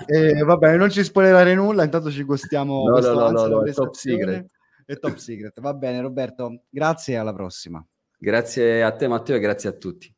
eh, 0.09 0.43
va 0.43 0.57
bene, 0.59 0.77
non 0.77 0.91
ci 0.91 1.03
spoilerare 1.03 1.55
nulla, 1.55 1.85
intanto 1.85 2.11
ci 2.11 2.23
gustiamo 2.23 2.87
no, 2.87 2.99
no, 2.99 3.13
no, 3.15 3.31
no, 3.31 3.47
no, 3.47 3.73
top 3.73 3.95
secret 3.95 4.47
e 4.87 4.97
top 4.97 5.17
secret. 5.17 5.61
Va 5.61 5.75
bene, 5.75 6.01
Roberto, 6.01 6.65
grazie 6.69 7.15
e 7.15 7.17
alla 7.17 7.33
prossima. 7.33 7.85
Grazie 8.19 8.83
a 8.83 8.93
te, 8.93 9.09
Matteo, 9.09 9.37
e 9.37 9.41
grazie 9.41 9.69
a 9.69 9.73
tutti. 9.73 10.15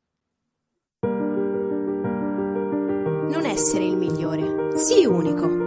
Non 3.28 3.44
essere 3.44 3.84
il 3.84 3.96
migliore, 3.96 4.76
sii 4.76 5.04
unico. 5.04 5.64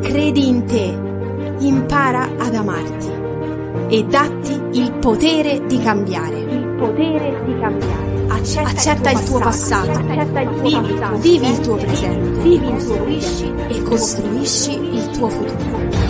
Credi 0.00 0.48
in 0.48 0.64
te, 0.64 1.64
impara 1.64 2.36
ad 2.36 2.54
amarti 2.54 3.94
e 3.94 4.04
datti 4.04 4.78
il 4.78 4.92
potere 4.98 5.64
di 5.66 5.78
cambiare. 5.78 6.38
Il 6.38 6.74
potere 6.76 7.44
di 7.44 7.58
cambiare. 7.60 8.07
Accetta, 8.38 8.68
Accetta 8.68 9.10
il 9.10 9.24
tuo 9.24 9.38
passato, 9.40 9.88
passato. 9.88 10.12
Il 10.12 10.30
tuo 10.30 10.62
vivi, 10.62 10.92
passato. 10.94 11.16
vivi, 11.16 11.50
il 11.50 11.60
tuo 11.60 11.74
presente, 11.74 12.40
vivi 12.40 12.68
il 12.68 12.84
tuo 12.84 12.96
costruisci 12.96 13.52
e 13.68 13.82
costruisci 13.82 14.72
il 14.94 15.10
tuo 15.10 15.28
futuro. 15.28 16.06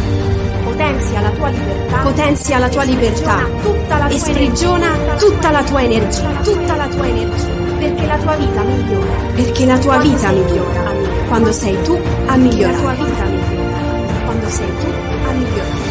Potenzia 0.64 1.20
la 1.22 1.30
tua 1.30 1.48
libertà, 1.48 1.98
potenzia 2.02 2.58
la 2.58 2.68
tua 2.68 2.82
libertà. 2.82 3.38
tutta 3.62 4.08
e 4.08 4.18
sprigiona 4.18 4.90
tutta 5.16 5.50
la 5.50 5.64
tua 5.64 5.82
energia, 5.82 6.28
tutta 6.42 6.76
la 6.76 6.86
tua 6.88 7.06
energia, 7.06 7.48
perché 7.78 8.06
la 8.06 8.18
tua 8.18 8.36
vita 8.36 8.62
migliora, 8.62 9.12
perché 9.34 9.64
la 9.66 9.78
tua 9.78 9.98
vita 9.98 10.30
migliora. 10.30 10.92
quando 11.28 11.52
sei 11.52 11.82
tu 11.82 11.98
a 12.26 12.36
migliorare. 12.36 12.72
La 12.76 12.80
tua 12.80 13.04
vita 13.04 13.24
migliora. 13.24 13.78
Quando 14.26 14.48
sei 14.48 14.66
tu 14.66 14.86
a 15.26 15.32
migliorare. 15.32 15.86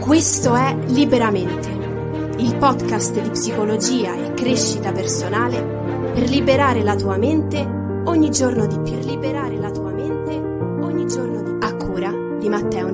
Questo 0.00 0.54
è 0.54 0.76
Liberamente 0.86 1.75
il 2.38 2.56
podcast 2.58 3.18
di 3.18 3.30
psicologia 3.30 4.14
e 4.14 4.34
crescita 4.34 4.92
personale 4.92 5.58
per 6.12 6.28
liberare 6.28 6.82
la 6.82 6.94
tua 6.94 7.16
mente 7.16 7.66
ogni 8.04 8.30
giorno 8.30 8.66
di 8.66 8.78
più, 8.80 8.98
liberare 8.98 9.58
la 9.58 9.70
tua 9.70 9.90
mente 9.90 10.34
ogni 10.34 11.06
giorno 11.06 11.42
di 11.42 11.56
più, 11.56 11.58
a 11.60 11.74
cura 11.76 12.12
di 12.38 12.48
Matteo 12.50 12.90